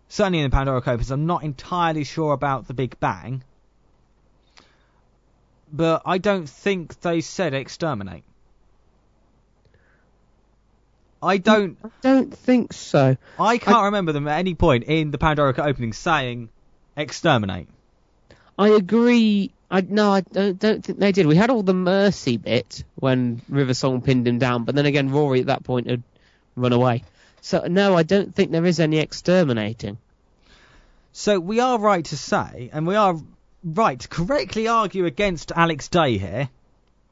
certainly 0.10 0.40
in 0.40 0.50
the 0.50 0.56
Pandorica 0.56 0.88
Opens, 0.88 1.12
I'm 1.12 1.28
not 1.28 1.44
entirely 1.44 2.04
sure 2.06 2.34
about 2.34 2.68
the 2.68 2.74
Big 2.74 3.00
Bang, 3.00 3.44
but 5.74 6.04
I 6.06 6.20
don't 6.20 6.48
think 6.48 7.02
they 7.02 7.22
said 7.22 7.56
exterminate. 7.56 8.24
I 11.22 11.38
don't. 11.38 11.78
I 11.84 11.90
don't 12.02 12.34
think 12.34 12.74
so. 12.74 13.18
I 13.40 13.58
can't 13.58 13.78
I, 13.78 13.86
remember 13.86 14.12
them 14.12 14.28
at 14.28 14.38
any 14.38 14.54
point 14.54 14.84
in 14.84 15.10
the 15.10 15.18
Pandorica 15.18 15.66
opening 15.66 15.94
saying 15.94 16.50
exterminate. 16.96 17.68
I 18.58 18.70
agree. 18.70 19.52
I 19.72 19.82
no, 19.82 20.12
I 20.12 20.22
don't, 20.22 20.60
don't 20.60 20.86
think 20.86 21.00
they 21.00 21.12
did. 21.12 21.26
We 21.26 21.36
had 21.36 21.50
all 21.50 21.64
the 21.64 21.74
mercy 21.74 22.38
bit 22.38 22.84
when 22.96 23.42
River 23.50 23.74
Song 23.74 24.02
pinned 24.02 24.28
him 24.28 24.38
down, 24.38 24.66
but 24.66 24.76
then 24.76 24.86
again, 24.86 25.10
Rory 25.10 25.40
at 25.40 25.48
that 25.48 25.64
point 25.64 25.90
had 25.90 26.04
run 26.56 26.74
away. 26.74 27.04
So 27.42 27.66
no, 27.68 27.96
I 27.96 28.04
don't 28.04 28.36
think 28.36 28.52
there 28.52 28.66
is 28.66 28.80
any 28.80 29.00
exterminating. 29.00 29.98
So 31.14 31.40
we 31.40 31.60
are 31.60 31.80
right 31.80 32.06
to 32.06 32.18
say, 32.18 32.70
and 32.74 32.86
we 32.86 32.96
are 32.96 33.16
right 33.64 34.10
correctly 34.10 34.68
argue 34.68 35.06
against 35.06 35.52
Alex 35.52 35.88
Day 35.88 36.18
here. 36.18 36.50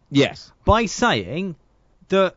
Yes. 0.09 0.51
By 0.65 0.85
saying 0.85 1.55
that 2.09 2.35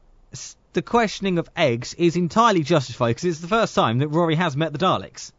the 0.72 0.82
questioning 0.82 1.38
of 1.38 1.48
eggs 1.56 1.94
is 1.94 2.16
entirely 2.16 2.62
justified 2.62 3.10
because 3.10 3.24
it's 3.24 3.40
the 3.40 3.48
first 3.48 3.74
time 3.74 3.98
that 3.98 4.08
Rory 4.08 4.34
has 4.34 4.56
met 4.56 4.72
the 4.72 4.78
Daleks 4.78 5.32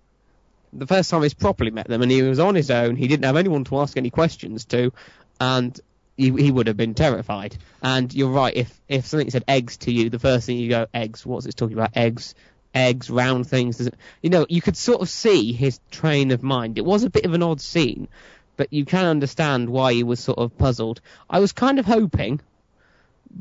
the 0.75 0.87
first 0.87 1.09
time 1.09 1.23
he's 1.23 1.33
properly 1.33 1.71
met 1.71 1.87
them, 1.87 2.01
and 2.01 2.11
he 2.11 2.21
was 2.21 2.39
on 2.39 2.55
his 2.55 2.69
own. 2.69 2.95
He 2.95 3.07
didn't 3.07 3.25
have 3.25 3.37
anyone 3.37 3.63
to 3.65 3.79
ask 3.79 3.97
any 3.97 4.09
questions 4.09 4.65
to, 4.65 4.91
and 5.39 5.79
he, 6.17 6.31
he 6.31 6.51
would 6.51 6.67
have 6.67 6.77
been 6.77 6.93
terrified. 6.93 7.57
And 7.81 8.13
you're 8.13 8.29
right. 8.29 8.55
If 8.55 8.81
if 8.87 9.05
something 9.07 9.29
said 9.29 9.45
eggs 9.47 9.77
to 9.77 9.91
you, 9.91 10.09
the 10.09 10.19
first 10.19 10.45
thing 10.45 10.57
you 10.57 10.69
go 10.69 10.87
eggs. 10.93 11.25
What's 11.25 11.45
it 11.45 11.55
talking 11.55 11.77
about? 11.77 11.95
Eggs, 11.95 12.35
eggs, 12.73 13.09
round 13.09 13.47
things. 13.47 13.89
You 14.21 14.29
know, 14.29 14.45
you 14.49 14.61
could 14.61 14.77
sort 14.77 15.01
of 15.01 15.09
see 15.09 15.53
his 15.53 15.79
train 15.91 16.31
of 16.31 16.43
mind. 16.43 16.77
It 16.77 16.85
was 16.85 17.03
a 17.03 17.09
bit 17.09 17.25
of 17.25 17.33
an 17.33 17.43
odd 17.43 17.61
scene, 17.61 18.07
but 18.57 18.71
you 18.71 18.85
can 18.85 19.05
understand 19.05 19.69
why 19.69 19.93
he 19.93 20.03
was 20.03 20.19
sort 20.19 20.39
of 20.39 20.57
puzzled. 20.57 21.01
I 21.29 21.39
was 21.39 21.51
kind 21.51 21.79
of 21.79 21.85
hoping 21.85 22.41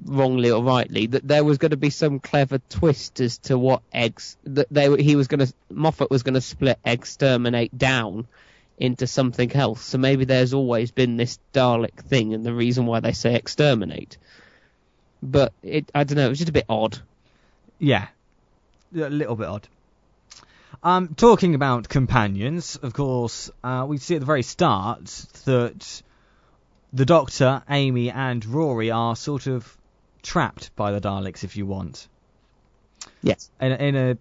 wrongly 0.04 0.50
or 0.50 0.62
rightly, 0.62 1.06
that 1.06 1.26
there 1.26 1.44
was 1.44 1.58
going 1.58 1.70
to 1.70 1.76
be 1.76 1.90
some 1.90 2.20
clever 2.20 2.58
twist 2.68 3.20
as 3.20 3.38
to 3.38 3.58
what 3.58 3.82
eggs 3.92 4.36
that 4.44 4.66
they 4.70 4.94
he 5.02 5.16
was 5.16 5.28
going 5.28 5.46
to 5.46 5.52
Moffat 5.70 6.10
was 6.10 6.22
going 6.22 6.34
to 6.34 6.40
split 6.40 6.78
exterminate 6.84 7.76
down 7.76 8.26
into 8.78 9.06
something 9.06 9.52
else. 9.52 9.82
So 9.82 9.98
maybe 9.98 10.24
there's 10.24 10.52
always 10.52 10.90
been 10.90 11.16
this 11.16 11.38
Dalek 11.52 12.02
thing, 12.04 12.34
and 12.34 12.44
the 12.44 12.54
reason 12.54 12.86
why 12.86 13.00
they 13.00 13.12
say 13.12 13.34
exterminate. 13.34 14.18
But 15.22 15.52
it, 15.62 15.90
I 15.94 16.04
don't 16.04 16.16
know, 16.16 16.26
it 16.26 16.30
was 16.30 16.38
just 16.38 16.50
a 16.50 16.52
bit 16.52 16.66
odd. 16.68 16.98
Yeah, 17.78 18.08
a 18.94 19.08
little 19.08 19.36
bit 19.36 19.48
odd. 19.48 19.68
Um, 20.82 21.14
talking 21.14 21.54
about 21.54 21.88
companions, 21.88 22.76
of 22.76 22.92
course, 22.92 23.50
uh, 23.62 23.84
we 23.88 23.98
see 23.98 24.14
at 24.16 24.20
the 24.20 24.26
very 24.26 24.42
start 24.42 25.04
that 25.44 26.02
the 26.92 27.04
Doctor, 27.04 27.62
Amy, 27.68 28.10
and 28.10 28.44
Rory 28.44 28.90
are 28.90 29.16
sort 29.16 29.46
of 29.46 29.76
trapped 30.22 30.74
by 30.76 30.92
the 30.92 31.00
Daleks, 31.00 31.44
if 31.44 31.56
you 31.56 31.66
want. 31.66 32.08
Yes. 33.22 33.50
In, 33.60 33.72
a- 33.72 33.76
in 33.76 33.96
a 33.96 34.18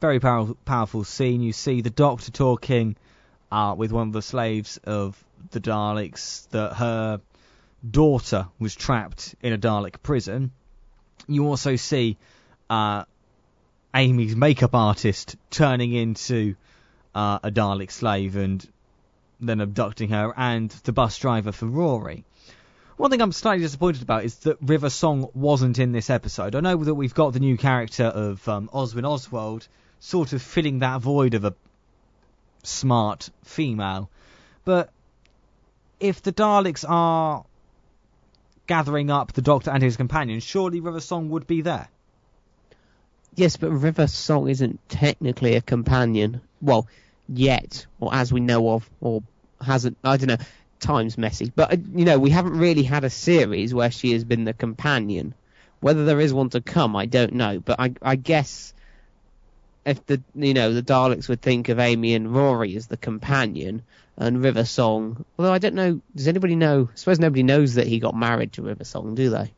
very 0.00 0.20
powerful, 0.20 0.56
powerful 0.64 1.04
scene, 1.04 1.40
you 1.40 1.52
see 1.52 1.80
the 1.80 1.90
Doctor 1.90 2.30
talking 2.30 2.96
uh, 3.50 3.74
with 3.76 3.92
one 3.92 4.08
of 4.08 4.12
the 4.12 4.22
slaves 4.22 4.78
of 4.84 5.22
the 5.50 5.60
Daleks 5.60 6.48
that 6.50 6.74
her 6.74 7.20
daughter 7.88 8.48
was 8.58 8.74
trapped 8.74 9.34
in 9.42 9.52
a 9.52 9.58
Dalek 9.58 10.02
prison. 10.02 10.50
You 11.28 11.46
also 11.46 11.76
see 11.76 12.18
uh, 12.68 13.04
Amy's 13.96 14.36
makeup 14.36 14.74
artist 14.74 15.36
turning 15.48 15.94
into 15.94 16.54
uh, 17.14 17.38
a 17.42 17.50
Dalek 17.50 17.90
slave 17.90 18.36
and 18.36 18.62
then 19.40 19.62
abducting 19.62 20.10
her, 20.10 20.34
and 20.36 20.70
the 20.84 20.92
bus 20.92 21.16
driver 21.18 21.50
for 21.50 21.64
Rory. 21.64 22.26
One 22.98 23.10
thing 23.10 23.22
I'm 23.22 23.32
slightly 23.32 23.64
disappointed 23.64 24.02
about 24.02 24.24
is 24.24 24.36
that 24.40 24.58
River 24.60 24.90
Song 24.90 25.30
wasn't 25.32 25.78
in 25.78 25.92
this 25.92 26.10
episode. 26.10 26.54
I 26.54 26.60
know 26.60 26.76
that 26.84 26.94
we've 26.94 27.14
got 27.14 27.32
the 27.32 27.40
new 27.40 27.56
character 27.56 28.04
of 28.04 28.46
um, 28.46 28.68
Oswin 28.68 29.06
Oswald 29.06 29.66
sort 29.98 30.34
of 30.34 30.42
filling 30.42 30.80
that 30.80 31.00
void 31.00 31.32
of 31.32 31.46
a 31.46 31.54
smart 32.64 33.30
female, 33.44 34.10
but 34.66 34.90
if 36.00 36.20
the 36.22 36.32
Daleks 36.32 36.84
are 36.86 37.46
gathering 38.66 39.10
up 39.10 39.32
the 39.32 39.40
Doctor 39.40 39.70
and 39.70 39.82
his 39.82 39.96
companions, 39.96 40.42
surely 40.42 40.80
River 40.80 41.00
Song 41.00 41.30
would 41.30 41.46
be 41.46 41.62
there. 41.62 41.88
Yes, 43.36 43.56
but 43.56 43.70
River 43.70 44.06
Song 44.06 44.48
isn't 44.48 44.80
technically 44.88 45.54
a 45.54 45.60
companion. 45.60 46.40
Well, 46.62 46.88
yet, 47.28 47.86
or 48.00 48.14
as 48.14 48.32
we 48.32 48.40
know 48.40 48.70
of, 48.70 48.88
or 49.00 49.22
hasn't. 49.60 49.98
I 50.02 50.16
don't 50.16 50.28
know. 50.28 50.44
Time's 50.78 51.16
messy, 51.16 51.50
but 51.54 51.72
uh, 51.72 51.76
you 51.94 52.04
know 52.04 52.18
we 52.18 52.30
haven't 52.30 52.58
really 52.58 52.82
had 52.82 53.04
a 53.04 53.10
series 53.10 53.72
where 53.72 53.90
she 53.90 54.12
has 54.12 54.24
been 54.24 54.44
the 54.44 54.52
companion. 54.52 55.34
Whether 55.80 56.04
there 56.04 56.20
is 56.20 56.34
one 56.34 56.50
to 56.50 56.60
come, 56.60 56.96
I 56.96 57.06
don't 57.06 57.34
know. 57.34 57.60
But 57.60 57.80
I, 57.80 57.92
I 58.02 58.16
guess 58.16 58.74
if 59.86 60.04
the 60.06 60.22
you 60.34 60.52
know 60.52 60.72
the 60.72 60.82
Daleks 60.82 61.28
would 61.28 61.40
think 61.40 61.68
of 61.68 61.78
Amy 61.78 62.14
and 62.14 62.34
Rory 62.34 62.76
as 62.76 62.88
the 62.88 62.96
companion, 62.96 63.82
and 64.16 64.42
River 64.42 64.64
Song. 64.64 65.24
Although 65.38 65.52
I 65.52 65.58
don't 65.58 65.74
know. 65.74 66.00
Does 66.14 66.28
anybody 66.28 66.56
know? 66.56 66.88
I 66.90 66.96
suppose 66.96 67.18
nobody 67.18 67.42
knows 67.42 67.74
that 67.74 67.86
he 67.86 67.98
got 67.98 68.14
married 68.14 68.54
to 68.54 68.62
River 68.62 68.84
Song, 68.84 69.14
do 69.14 69.30
they? 69.30 69.52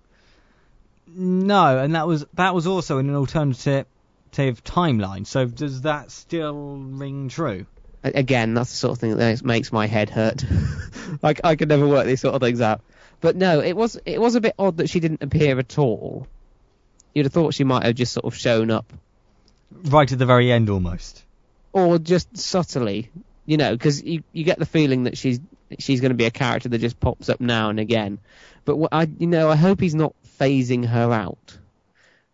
No, 1.15 1.79
and 1.79 1.95
that 1.95 2.07
was 2.07 2.27
that 2.35 2.55
was 2.55 2.67
also 2.67 2.99
in 2.99 3.09
an 3.09 3.15
alternative 3.17 3.87
timeline. 4.33 5.27
So 5.27 5.47
does 5.47 5.83
that 5.83 6.11
still 6.11 6.77
ring 6.77 7.29
true? 7.29 7.67
Again, 8.05 8.55
that's 8.55 8.71
the 8.71 8.77
sort 8.77 8.93
of 8.93 8.99
thing 8.99 9.17
that 9.17 9.45
makes 9.45 9.73
my 9.73 9.87
head 9.87 10.09
hurt. 10.11 10.45
like 11.23 11.41
I 11.45 11.57
could 11.57 11.69
never 11.69 11.87
work 11.87 12.07
these 12.07 12.21
sort 12.21 12.35
of 12.35 12.41
things 12.41 12.61
out. 12.61 12.81
But 13.21 13.37
no, 13.37 13.61
it 13.61 13.73
was 13.77 13.99
it 14.07 14.21
was 14.21 14.35
a 14.37 14.41
bit 14.41 14.55
odd 14.59 14.77
that 14.77 14.89
she 14.89 15.01
didn't 15.01 15.23
appear 15.23 15.59
at 15.59 15.79
all. 15.79 16.27
You'd 17.15 17.27
have 17.27 17.33
thought 17.33 17.55
she 17.55 17.65
might 17.65 17.85
have 17.85 17.95
just 17.97 18.13
sort 18.13 18.27
of 18.27 18.37
shown 18.37 18.71
up, 18.71 18.93
Right 19.73 20.11
at 20.11 20.19
the 20.19 20.27
very 20.27 20.53
end, 20.53 20.71
almost. 20.71 21.25
or 21.73 21.99
just 21.99 22.37
subtly, 22.37 23.11
you 23.47 23.57
know, 23.57 23.73
because 23.73 24.03
you 24.03 24.23
you 24.33 24.45
get 24.45 24.59
the 24.61 24.67
feeling 24.67 25.05
that 25.05 25.19
she's 25.19 25.41
she's 25.79 26.01
going 26.01 26.11
to 26.11 26.17
be 26.17 26.27
a 26.27 26.31
character 26.31 26.69
that 26.69 26.79
just 26.79 27.01
pops 27.01 27.29
up 27.29 27.41
now 27.41 27.71
and 27.71 27.81
again. 27.81 28.19
But 28.69 28.77
what 28.77 28.93
I 28.93 29.09
you 29.19 29.27
know 29.27 29.49
I 29.49 29.57
hope 29.57 29.81
he's 29.81 29.95
not 29.95 30.15
phasing 30.39 30.85
her 30.85 31.11
out. 31.11 31.57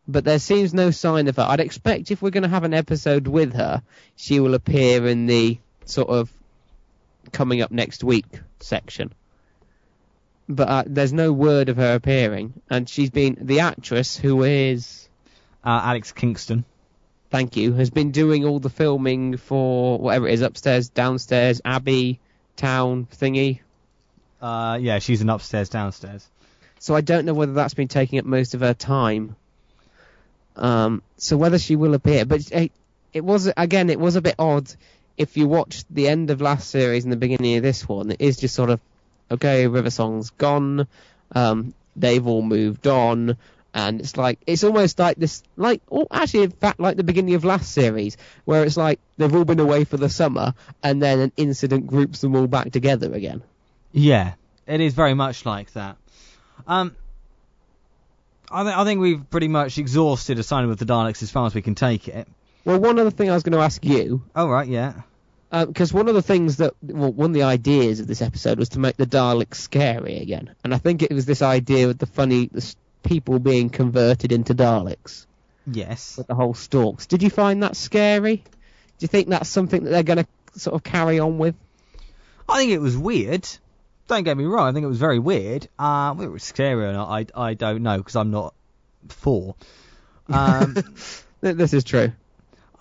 But 0.09 0.25
there 0.25 0.41
seems 0.41 0.75
no 0.75 0.91
sign 0.91 1.29
of 1.29 1.37
her. 1.37 1.47
I'd 1.49 1.61
expect 1.61 2.11
if 2.11 2.21
we're 2.21 2.31
going 2.31 2.43
to 2.43 2.49
have 2.49 2.65
an 2.65 2.75
episode 2.75 3.29
with 3.29 3.53
her, 3.55 3.83
she 4.17 4.41
will 4.41 4.55
appear 4.55 5.07
in 5.07 5.27
the 5.27 5.59
sort 5.85 6.09
of 6.09 6.33
coming 7.31 7.63
up 7.63 7.71
next 7.71 8.03
week 8.03 8.27
section. 8.59 9.13
But 10.49 10.69
uh, 10.69 10.83
there's 10.87 11.13
no 11.13 11.33
word 11.33 11.69
of 11.69 11.77
her 11.77 11.95
appearing, 11.95 12.53
and 12.69 12.89
she's 12.89 13.11
been 13.11 13.39
the 13.41 13.61
actress 13.61 14.17
who 14.17 14.43
is 14.43 15.09
Uh, 15.63 15.81
Alex 15.85 16.11
Kingston. 16.11 16.65
thank 17.31 17.57
you, 17.57 17.75
has 17.75 17.91
been 17.91 18.11
doing 18.11 18.45
all 18.45 18.59
the 18.59 18.71
filming 18.71 19.37
for 19.37 19.99
whatever 20.01 20.27
it 20.27 20.35
is, 20.35 20.43
upstairs, 20.43 20.89
downstairs, 20.89 21.61
Abbey, 21.65 22.19
Town, 22.57 23.07
thingy. 23.21 23.61
Uh, 24.45 24.77
yeah, 24.77 24.99
she's 24.99 25.23
an 25.23 25.31
upstairs, 25.31 25.71
downstairs. 25.71 26.29
So 26.79 26.95
I 26.95 27.01
don't 27.01 27.25
know 27.25 27.33
whether 27.33 27.55
that's 27.55 27.73
been 27.73 27.89
taking 27.89 28.19
up 28.19 28.27
most 28.27 28.53
of 28.53 28.61
her 28.61 28.75
time. 28.75 29.37
Um, 30.55 31.03
so 31.17 31.39
whether 31.39 31.59
she 31.59 31.77
will 31.77 31.95
appear, 31.95 32.27
but 32.27 32.53
it, 32.53 32.71
it 33.15 33.25
was 33.25 33.51
again, 33.57 33.89
it 33.89 33.99
was 33.99 34.17
a 34.17 34.21
bit 34.21 34.35
odd. 34.39 34.71
If 35.17 35.39
you 35.39 35.49
watched 35.49 35.87
the 35.89 36.09
end 36.09 36.31
of 36.31 36.43
last 36.43 36.69
series 36.69 37.05
and 37.05 37.13
the 37.13 37.17
beginning 37.17 37.57
of 37.57 37.63
this 37.63 37.89
one, 37.89 38.11
it 38.11 38.21
is 38.21 38.37
just 38.37 38.55
sort 38.55 38.69
of 38.69 38.81
okay. 39.31 39.67
River 39.67 39.89
Song's 39.89 40.29
gone. 40.29 40.89
Um, 41.35 41.73
they've 41.97 42.27
all 42.27 42.43
moved 42.43 42.87
on. 42.87 43.39
And 43.73 44.01
it's 44.01 44.19
like 44.19 44.41
it's 44.47 44.63
almost 44.63 44.99
like 44.99 45.17
this, 45.17 45.43
like 45.57 45.81
oh, 45.91 46.07
actually, 46.11 46.43
in 46.43 46.51
fact, 46.51 46.81
like 46.81 46.99
the 46.99 47.03
beginning 47.03 47.35
of 47.35 47.47
last 47.47 47.73
series, 47.73 48.19
where 48.45 48.63
it's 48.63 48.77
like 48.77 49.01
they've 49.17 49.35
all 49.35 49.47
been 49.47 49.59
away 49.59 49.85
for 49.85 49.97
the 49.97 50.11
summer, 50.11 50.53
and 50.83 51.03
then 51.03 51.21
an 51.21 51.33
incident 51.39 51.87
groups 51.87 52.21
them 52.21 52.37
all 52.37 52.47
back 52.47 52.73
together 52.73 53.11
again. 53.15 53.43
Yeah, 53.97 54.35
it 54.67 54.81
is 54.81 54.93
very 54.95 55.15
much 55.15 55.47
like 55.47 55.73
that. 55.75 55.97
Um, 56.67 56.97
I, 58.51 58.63
th- 58.65 58.75
I 58.77 58.85
think 58.85 59.01
we've 59.01 59.29
pretty 59.31 59.49
much 59.49 59.79
exhausted 59.79 60.39
Asylum 60.39 60.69
with 60.69 60.79
the 60.81 60.85
Daleks 60.85 61.23
as 61.23 61.31
far 61.31 61.47
as 61.47 61.55
we 61.55 61.63
can 61.63 61.75
take 61.75 62.09
it. 62.09 62.27
Well, 62.65 62.81
one 62.81 62.99
other 62.99 63.11
thing 63.11 63.31
I 63.31 63.35
was 63.35 63.43
going 63.45 63.53
to 63.53 63.61
ask 63.65 63.85
you, 63.85 64.23
Oh, 64.35 64.49
right, 64.49 64.67
yeah. 64.69 64.95
because 65.53 65.93
one 65.93 66.09
of 66.09 66.15
the 66.15 66.23
things 66.23 66.57
that, 66.57 66.75
well, 66.83 67.13
one 67.13 67.31
of 67.31 67.35
the 67.35 67.43
ideas 67.45 68.01
of 68.01 68.07
this 68.07 68.21
episode 68.21 68.59
was 68.59 68.71
to 68.71 68.79
make 68.81 68.97
the 68.97 69.07
Daleks 69.07 69.57
scary 69.57 70.17
again, 70.19 70.55
and 70.65 70.75
I 70.75 70.79
think 70.79 71.03
it 71.03 71.13
was 71.13 71.25
this 71.27 71.43
idea 71.43 71.87
with 71.87 71.99
the 71.99 72.07
funny 72.07 72.47
the 72.51 72.59
s- 72.59 72.77
people 73.05 73.39
being 73.39 73.71
converted 73.71 74.33
into 74.33 74.55
Daleks 74.55 75.27
Yes. 75.71 76.17
with 76.19 76.27
the 76.27 76.35
whole 76.35 76.55
stalks. 76.55 77.07
Did 77.07 77.23
you 77.23 77.31
find 77.31 77.63
that 77.63 77.77
scary? 77.77 78.37
Do 78.39 78.43
you 79.01 79.09
think 79.09 79.29
that's 79.29 79.49
something 79.49 79.85
that 79.85 79.91
they're 79.91 80.03
going 80.03 80.25
to 80.25 80.59
sort 80.61 80.75
of 80.75 80.83
carry 80.83 81.19
on 81.21 81.39
with? 81.39 81.55
I 82.49 82.59
think 82.59 82.73
it 82.73 82.81
was 82.81 82.97
weird. 82.97 83.47
Don't 84.07 84.25
get 84.25 84.37
me 84.37 84.45
wrong, 84.45 84.69
I 84.69 84.73
think 84.73 84.85
it 84.85 84.89
was 84.89 84.99
very 84.99 85.19
weird. 85.19 85.69
Uh, 85.79 86.13
whether 86.15 86.29
it 86.29 86.33
was 86.33 86.45
scary 86.45 86.85
or 86.85 86.93
not, 86.93 87.09
I, 87.09 87.49
I 87.49 87.55
don't 87.55 87.83
know, 87.83 87.99
because 87.99 88.17
I'm 88.17 88.31
not 88.31 88.55
four. 89.09 89.57
Um, 90.29 90.77
This 91.53 91.75
is 91.75 91.85
true. 91.85 92.11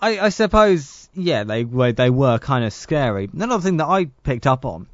I, 0.00 0.18
I 0.18 0.28
suppose, 0.30 1.10
yeah, 1.12 1.44
they 1.44 1.64
were 1.64 1.92
they 1.92 2.08
were 2.08 2.38
kind 2.38 2.64
of 2.64 2.72
scary. 2.72 3.28
Another 3.30 3.62
thing 3.62 3.76
that 3.76 3.86
I 3.86 4.06
picked 4.22 4.46
up 4.46 4.64
on 4.64 4.86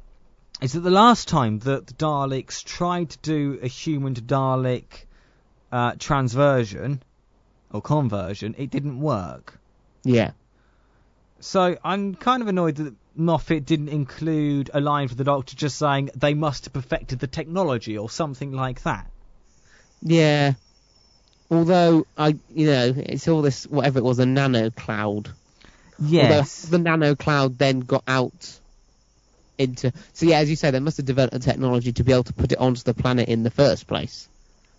is 0.61 0.73
that 0.73 0.81
the 0.81 0.91
last 0.91 1.29
time 1.29 1.59
that 1.59 1.87
the 1.87 1.93
Daleks 1.93 2.63
tried 2.65 3.11
to 3.11 3.17
do 3.19 3.59
a 3.61 3.67
human 3.67 4.13
to 4.15 4.21
Dalek 4.21 5.05
uh, 5.71 5.93
transversion 5.97 7.01
or 7.71 7.81
conversion, 7.81 8.55
it 8.57 8.69
didn't 8.69 8.99
work. 8.99 9.57
Yeah. 10.03 10.31
So 11.39 11.77
I'm 11.81 12.13
kind 12.15 12.41
of 12.41 12.49
annoyed 12.49 12.75
that 12.75 12.93
Moffat 13.15 13.65
didn't 13.65 13.89
include 13.89 14.69
a 14.73 14.79
line 14.79 15.07
for 15.07 15.15
the 15.15 15.23
Doctor 15.23 15.55
just 15.55 15.77
saying 15.77 16.11
they 16.15 16.33
must 16.33 16.65
have 16.65 16.73
perfected 16.73 17.19
the 17.19 17.27
technology 17.27 17.97
or 17.97 18.09
something 18.09 18.51
like 18.51 18.83
that. 18.83 19.07
Yeah. 20.01 20.53
Although 21.49 22.07
I, 22.17 22.37
you 22.53 22.67
know, 22.67 22.93
it's 22.95 23.27
all 23.27 23.41
this 23.41 23.65
whatever 23.65 23.99
it 23.99 24.03
was, 24.03 24.19
a 24.19 24.25
nano 24.25 24.69
cloud. 24.69 25.29
Yes. 25.99 26.65
Although 26.65 26.77
the 26.77 26.83
nano 26.83 27.15
cloud 27.15 27.57
then 27.57 27.81
got 27.81 28.03
out 28.07 28.59
into. 29.57 29.91
So 30.13 30.25
yeah, 30.25 30.39
as 30.39 30.49
you 30.49 30.55
say, 30.55 30.71
they 30.71 30.79
must 30.79 30.97
have 30.97 31.05
developed 31.05 31.33
the 31.33 31.39
technology 31.39 31.91
to 31.93 32.03
be 32.03 32.13
able 32.13 32.23
to 32.23 32.33
put 32.33 32.51
it 32.51 32.57
onto 32.57 32.81
the 32.83 32.93
planet 32.93 33.27
in 33.27 33.43
the 33.43 33.51
first 33.51 33.87
place. 33.87 34.27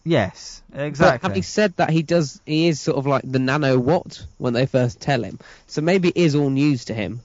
Yes. 0.04 0.62
But 0.70 0.80
Exactly. 0.80 1.28
having 1.28 1.42
said 1.42 1.76
that, 1.76 1.90
he 1.90 2.02
does. 2.02 2.40
He 2.46 2.68
is 2.68 2.80
sort 2.80 2.96
of 2.96 3.06
like 3.06 3.22
the 3.24 3.38
nano 3.38 3.78
what 3.78 4.24
when 4.38 4.52
they 4.52 4.66
first 4.66 5.00
tell 5.00 5.22
him. 5.22 5.38
So 5.68 5.82
maybe 5.82 6.08
it 6.08 6.16
is 6.16 6.34
all 6.34 6.50
news 6.50 6.86
to 6.86 6.94
him. 6.94 7.20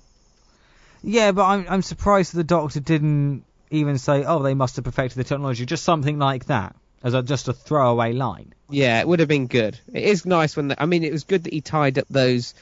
Yeah, 1.04 1.32
but 1.32 1.46
I'm 1.46 1.66
I'm 1.70 1.82
surprised 1.82 2.34
that 2.34 2.38
the 2.38 2.44
Doctor 2.44 2.80
didn't 2.80 3.44
even 3.70 3.98
say, 3.98 4.24
"Oh, 4.24 4.42
they 4.42 4.54
must 4.54 4.76
have 4.78 4.86
perfected 4.86 5.18
the 5.18 5.24
technology." 5.24 5.66
Just 5.66 5.84
something 5.84 6.20
like 6.20 6.46
that, 6.46 6.76
as 7.04 7.14
a, 7.14 7.24
just 7.24 7.48
a 7.48 7.54
throwaway 7.54 8.14
line. 8.14 8.54
Yeah, 8.70 9.00
it 9.00 9.08
would 9.08 9.20
have 9.20 9.30
been 9.30 9.48
good. 9.48 9.80
It 9.94 10.04
is 10.04 10.26
nice 10.26 10.56
when. 10.56 10.70
The, 10.70 10.82
I 10.82 10.86
mean, 10.86 11.04
it 11.04 11.12
was 11.12 11.24
good 11.24 11.44
that 11.46 11.54
he 11.54 11.62
tied 11.62 11.98
up 11.98 12.08
those, 12.10 12.54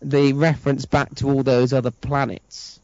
the 0.00 0.32
reference 0.32 0.86
back 0.86 1.14
to 1.16 1.30
all 1.30 1.42
those 1.42 1.72
other 1.72 1.90
planets, 1.90 2.80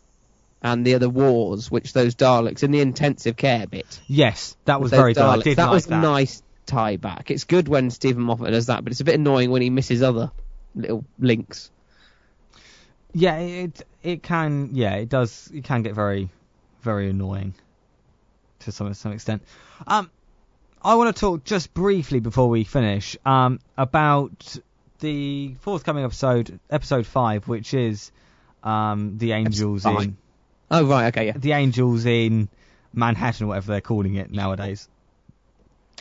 and 0.63 0.85
the 0.85 0.95
other 0.95 1.09
wars, 1.09 1.71
which 1.71 1.93
those 1.93 2.15
Daleks 2.15 2.63
in 2.63 2.71
the 2.71 2.81
intensive 2.81 3.37
care 3.37 3.67
bit. 3.67 4.01
Yes, 4.07 4.57
that 4.65 4.81
was 4.81 4.91
very. 4.91 5.15
Daleks, 5.15 5.57
that 5.57 5.65
like 5.65 5.73
was 5.73 5.87
that. 5.87 6.01
nice. 6.01 6.43
tie 6.67 6.97
back. 6.97 7.31
It's 7.31 7.45
good 7.45 7.69
when 7.69 7.91
Steven 7.91 8.23
Moffat 8.23 8.51
does 8.51 8.67
that, 8.67 8.83
but 8.85 8.91
it's 8.91 9.01
a 9.01 9.05
bit 9.05 9.15
annoying 9.15 9.51
when 9.51 9.63
he 9.63 9.71
misses 9.71 10.03
other 10.03 10.31
little 10.75 11.05
links. 11.19 11.71
Yeah, 13.19 13.39
it 13.39 13.83
it 14.03 14.23
can. 14.23 14.71
Yeah, 14.75 14.97
it 14.97 15.09
does. 15.09 15.51
It 15.53 15.65
can 15.65 15.83
get 15.83 15.95
very, 15.95 16.29
very 16.83 17.09
annoying 17.09 17.55
to 18.61 18.73
some 18.73 18.93
some 18.93 19.13
extent. 19.13 19.43
Um, 19.87 20.11
I 20.83 20.97
want 20.97 21.17
to 21.17 21.19
talk 21.19 21.43
just 21.45 21.73
briefly 21.73 22.21
before 22.21 22.51
we 22.51 22.65
finish. 22.65 23.17
Um, 23.25 23.61
about 23.79 24.59
the 24.99 25.55
forthcoming 25.61 26.05
episode, 26.05 26.61
episode 26.69 27.07
five, 27.07 27.49
which 27.49 27.73
is 27.73 28.13
um 28.63 29.17
the 29.17 29.33
angels 29.33 29.87
in 29.87 30.19
Oh 30.71 30.85
right, 30.85 31.07
okay, 31.07 31.29
yeah. 31.29 31.33
the 31.37 31.53
angels 31.53 32.05
in 32.05 32.51
Manhattan, 32.93 33.45
or 33.45 33.49
whatever 33.49 33.69
they're 33.69 33.81
calling 33.81 34.17
it 34.17 34.31
nowadays. 34.31 34.89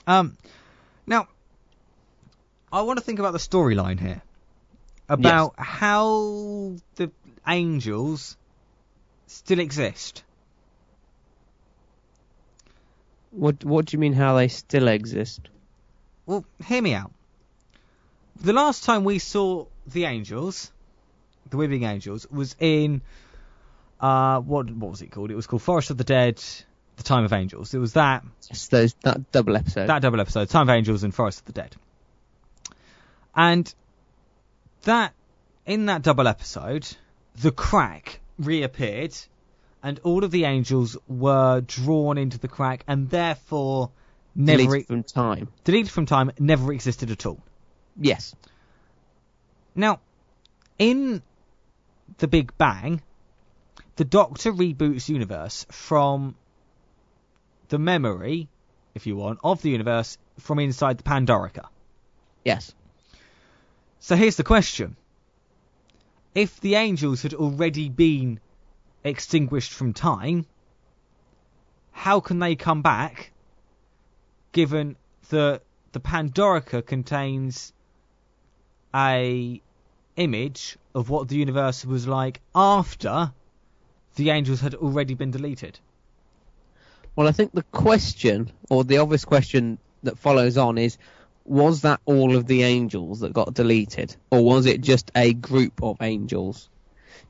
Um, 0.06 0.38
now, 1.08 1.28
I 2.74 2.82
want 2.82 3.00
to 3.00 3.06
think 3.06 3.20
about 3.20 3.32
the 3.32 3.40
storyline 3.40 4.00
here, 4.00 4.22
about 5.10 5.54
how 5.58 6.76
the 6.96 7.12
angels 7.48 8.38
still 9.28 9.60
exist. 9.60 10.24
What 13.32 13.64
What 13.66 13.86
do 13.86 13.96
you 13.96 14.00
mean? 14.00 14.14
How 14.14 14.36
they 14.36 14.48
still 14.48 14.88
exist? 14.88 15.42
Well, 16.26 16.46
hear 16.66 16.82
me 16.82 16.94
out. 16.94 17.12
The 18.42 18.54
last 18.54 18.84
time 18.84 19.04
we 19.04 19.20
saw 19.20 19.66
the 19.88 20.06
angels, 20.06 20.72
the 21.50 21.58
Weeping 21.58 21.84
Angels, 21.84 22.28
was 22.30 22.56
in 22.60 23.02
uh 24.00 24.40
what 24.42 24.70
what 24.72 24.92
was 24.92 25.02
it 25.02 25.12
called? 25.12 25.32
It 25.32 25.36
was 25.36 25.48
called 25.48 25.62
Forest 25.62 25.92
of 25.92 25.98
the 25.98 26.04
Dead, 26.04 26.42
The 26.98 27.04
Time 27.04 27.24
of 27.26 27.34
Angels. 27.34 27.74
It 27.74 27.78
was 27.80 27.94
that 27.94 28.24
Just 28.48 28.72
those 28.72 28.94
that 29.04 29.32
double 29.32 29.56
episode. 29.56 29.88
that 29.88 30.02
double 30.02 30.20
episode, 30.20 30.50
Time 30.50 30.70
of 30.70 30.76
Angels 30.76 31.04
and 31.04 31.14
Forest 31.14 31.40
of 31.42 31.46
the 31.46 31.54
Dead. 31.54 31.76
And 33.36 33.74
that 34.86 35.14
in 35.66 35.86
that 35.88 36.02
double 36.02 36.28
episode, 36.28 36.88
the 37.36 37.52
crack 37.52 38.20
reappeared, 38.40 39.16
and 39.84 40.00
all 40.04 40.24
of 40.24 40.32
the 40.32 40.46
angels 40.46 40.98
were 41.08 41.62
drawn 41.62 42.18
into 42.18 42.40
the 42.40 42.48
crack, 42.48 42.84
and 42.88 43.10
therefore 43.10 43.92
never 44.36 44.64
Deleted 44.64 44.82
e- 44.82 44.86
from 44.86 45.04
time. 45.04 45.48
deleted 45.64 45.92
from 45.92 46.06
time, 46.06 46.32
never 46.40 46.72
existed 46.74 47.12
at 47.12 47.26
all. 47.26 47.40
Yes. 47.98 48.36
Now, 49.76 50.00
in 50.80 51.22
the 52.18 52.28
Big 52.28 52.58
Bang, 52.58 53.02
the 53.96 54.06
Doctor 54.06 54.52
reboots 54.52 55.08
universe 55.10 55.66
from 55.72 56.36
the 57.70 57.80
memory, 57.80 58.48
if 58.94 59.08
you 59.08 59.16
want, 59.16 59.40
of 59.44 59.62
the 59.62 59.70
universe 59.70 60.18
from 60.40 60.60
inside 60.60 60.98
the 60.98 61.04
Pandorica. 61.04 61.66
Yes. 62.44 62.74
So 64.06 64.16
here's 64.16 64.36
the 64.36 64.44
question. 64.44 64.98
If 66.36 66.62
the 66.62 66.76
angels 66.76 67.24
had 67.24 67.34
already 67.34 67.90
been 67.90 68.40
extinguished 69.04 69.74
from 69.74 69.94
time, 69.94 70.46
how 71.92 72.20
can 72.20 72.38
they 72.38 72.56
come 72.56 72.84
back 72.84 73.32
given 74.52 74.96
that 75.30 75.64
the 75.94 76.00
Pandorica 76.00 76.86
contains 76.86 77.74
a 78.94 79.60
image 80.18 80.78
of 80.94 81.10
what 81.10 81.28
the 81.28 81.38
universe 81.38 81.84
was 81.84 82.08
like 82.08 82.42
after 82.54 83.34
the 84.18 84.30
angels 84.30 84.62
had 84.62 84.76
already 84.76 85.16
been 85.16 85.32
deleted? 85.32 85.80
Well, 87.16 87.28
I 87.28 87.32
think 87.32 87.54
the 87.54 87.64
question, 87.72 88.52
or 88.70 88.84
the 88.84 89.00
obvious 89.00 89.26
question 89.26 89.80
that 90.04 90.20
follows 90.20 90.58
on, 90.58 90.78
is 90.78 91.00
was 91.46 91.82
that 91.82 92.02
all 92.06 92.36
of 92.36 92.48
the 92.48 92.64
angels 92.64 93.20
that 93.22 93.34
got 93.34 93.54
deleted, 93.54 94.16
or 94.32 94.44
was 94.44 94.66
it 94.66 94.82
just 94.82 95.12
a 95.16 95.34
group 95.34 95.82
of 95.84 96.02
angels? 96.02 96.70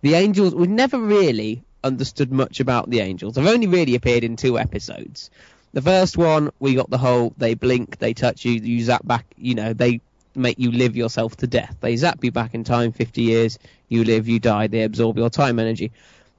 The 0.02 0.16
angels, 0.16 0.56
we've 0.56 0.70
never 0.70 0.98
really 0.98 1.64
understood 1.84 2.32
much 2.32 2.60
about 2.60 2.90
the 2.90 3.02
angels. 3.02 3.36
They've 3.36 3.46
only 3.46 3.68
really 3.68 3.96
appeared 3.96 4.24
in 4.24 4.36
two 4.36 4.58
episodes. 4.58 5.30
The 5.74 5.82
first 5.82 6.18
one, 6.18 6.52
we 6.60 6.76
got 6.76 6.90
the 6.90 6.98
whole 6.98 7.34
they 7.38 7.54
blink, 7.54 7.98
they 7.98 8.14
touch 8.14 8.46
you, 8.46 8.54
you 8.54 8.82
zap 8.84 9.06
back, 9.06 9.26
you 9.38 9.56
know, 9.56 9.74
they 9.74 10.02
make 10.34 10.58
you 10.60 10.72
live 10.72 10.96
yourself 10.96 11.36
to 11.38 11.48
death. 11.48 11.76
They 11.82 11.96
zap 11.98 12.24
you 12.24 12.32
back 12.32 12.54
in 12.54 12.64
time 12.64 12.94
50 12.94 13.22
years, 13.22 13.60
you 13.90 14.04
live, 14.04 14.28
you 14.28 14.40
die, 14.40 14.68
they 14.68 14.84
absorb 14.84 15.18
your 15.18 15.30
time 15.30 15.60
energy. 15.60 15.92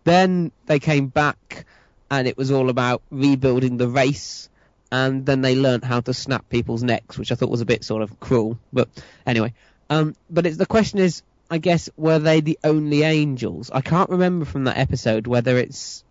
Then 0.04 0.52
they 0.66 0.78
came 0.78 1.08
back 1.08 1.66
and 2.10 2.26
it 2.26 2.36
was 2.36 2.50
all 2.50 2.70
about 2.70 3.02
rebuilding 3.10 3.76
the 3.76 3.88
race. 3.88 4.48
And 4.90 5.26
then 5.26 5.40
they 5.40 5.56
learnt 5.56 5.84
how 5.84 6.00
to 6.00 6.14
snap 6.14 6.48
people's 6.48 6.82
necks, 6.82 7.18
which 7.18 7.32
I 7.32 7.34
thought 7.34 7.50
was 7.50 7.60
a 7.60 7.66
bit 7.66 7.84
sort 7.84 8.02
of 8.02 8.20
cruel. 8.20 8.58
But 8.72 8.88
anyway, 9.26 9.52
um, 9.90 10.14
but 10.30 10.46
it's, 10.46 10.56
the 10.56 10.66
question 10.66 11.00
is, 11.00 11.22
I 11.50 11.58
guess, 11.58 11.88
were 11.96 12.18
they 12.18 12.40
the 12.40 12.58
only 12.64 13.02
angels? 13.02 13.70
I 13.70 13.80
can't 13.80 14.10
remember 14.10 14.44
from 14.44 14.64
that 14.64 14.78
episode 14.78 15.26
whether 15.26 15.58
it's 15.58 16.04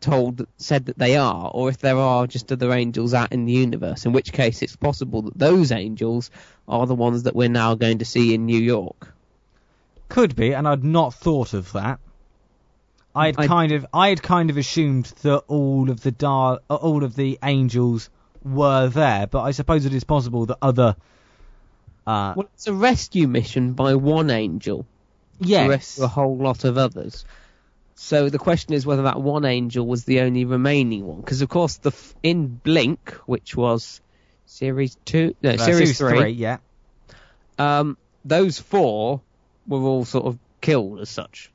told 0.00 0.46
said 0.56 0.86
that 0.86 0.98
they 0.98 1.16
are, 1.16 1.50
or 1.52 1.68
if 1.68 1.78
there 1.78 1.98
are 1.98 2.26
just 2.26 2.50
other 2.50 2.72
angels 2.72 3.14
out 3.14 3.32
in 3.32 3.44
the 3.44 3.52
universe. 3.52 4.06
In 4.06 4.12
which 4.12 4.32
case, 4.32 4.62
it's 4.62 4.76
possible 4.76 5.22
that 5.22 5.38
those 5.38 5.72
angels 5.72 6.30
are 6.66 6.86
the 6.86 6.94
ones 6.94 7.24
that 7.24 7.36
we're 7.36 7.48
now 7.48 7.74
going 7.74 7.98
to 7.98 8.04
see 8.04 8.34
in 8.34 8.46
New 8.46 8.58
York. 8.58 9.12
Could 10.08 10.34
be, 10.34 10.54
and 10.54 10.66
I'd 10.66 10.84
not 10.84 11.14
thought 11.14 11.52
of 11.52 11.72
that. 11.72 12.00
I 13.14 13.26
had 13.26 13.38
I- 13.38 13.46
kind 13.46 13.72
of, 13.72 13.86
I 13.92 14.08
had 14.08 14.22
kind 14.22 14.50
of 14.50 14.56
assumed 14.56 15.06
that 15.22 15.38
all 15.48 15.90
of 15.90 16.00
the 16.02 16.10
dar- 16.12 16.60
uh, 16.70 16.74
all 16.76 17.02
of 17.04 17.16
the 17.16 17.38
angels 17.42 18.08
were 18.44 18.88
there, 18.88 19.26
but 19.26 19.42
I 19.42 19.50
suppose 19.50 19.84
it 19.84 19.92
is 19.94 20.04
possible 20.04 20.46
that 20.46 20.58
other, 20.62 20.96
uh, 22.06 22.34
Well, 22.36 22.48
it's 22.54 22.66
a 22.66 22.72
rescue 22.72 23.26
mission 23.28 23.72
by 23.74 23.94
one 23.96 24.30
angel. 24.30 24.86
yes, 25.40 25.98
a 25.98 26.06
whole 26.08 26.36
lot 26.36 26.64
of 26.64 26.78
others. 26.78 27.24
So 27.96 28.30
the 28.30 28.38
question 28.38 28.72
is 28.74 28.86
whether 28.86 29.02
that 29.02 29.20
one 29.20 29.44
angel 29.44 29.86
was 29.86 30.04
the 30.04 30.20
only 30.20 30.44
remaining 30.46 31.04
one, 31.06 31.20
because 31.20 31.42
of 31.42 31.48
course 31.50 31.76
the 31.76 31.90
f- 31.90 32.14
in 32.22 32.46
Blink, 32.62 33.12
which 33.26 33.54
was 33.56 34.00
series 34.46 34.96
two, 35.04 35.34
no, 35.42 35.50
Uh, 35.50 35.56
series, 35.58 35.98
three, 35.98 36.30
yeah, 36.30 36.58
um, 37.58 37.98
those 38.24 38.58
four 38.58 39.20
were 39.66 39.80
all 39.80 40.04
sort 40.06 40.24
of 40.26 40.38
killed 40.62 41.00
as 41.00 41.10
such, 41.10 41.49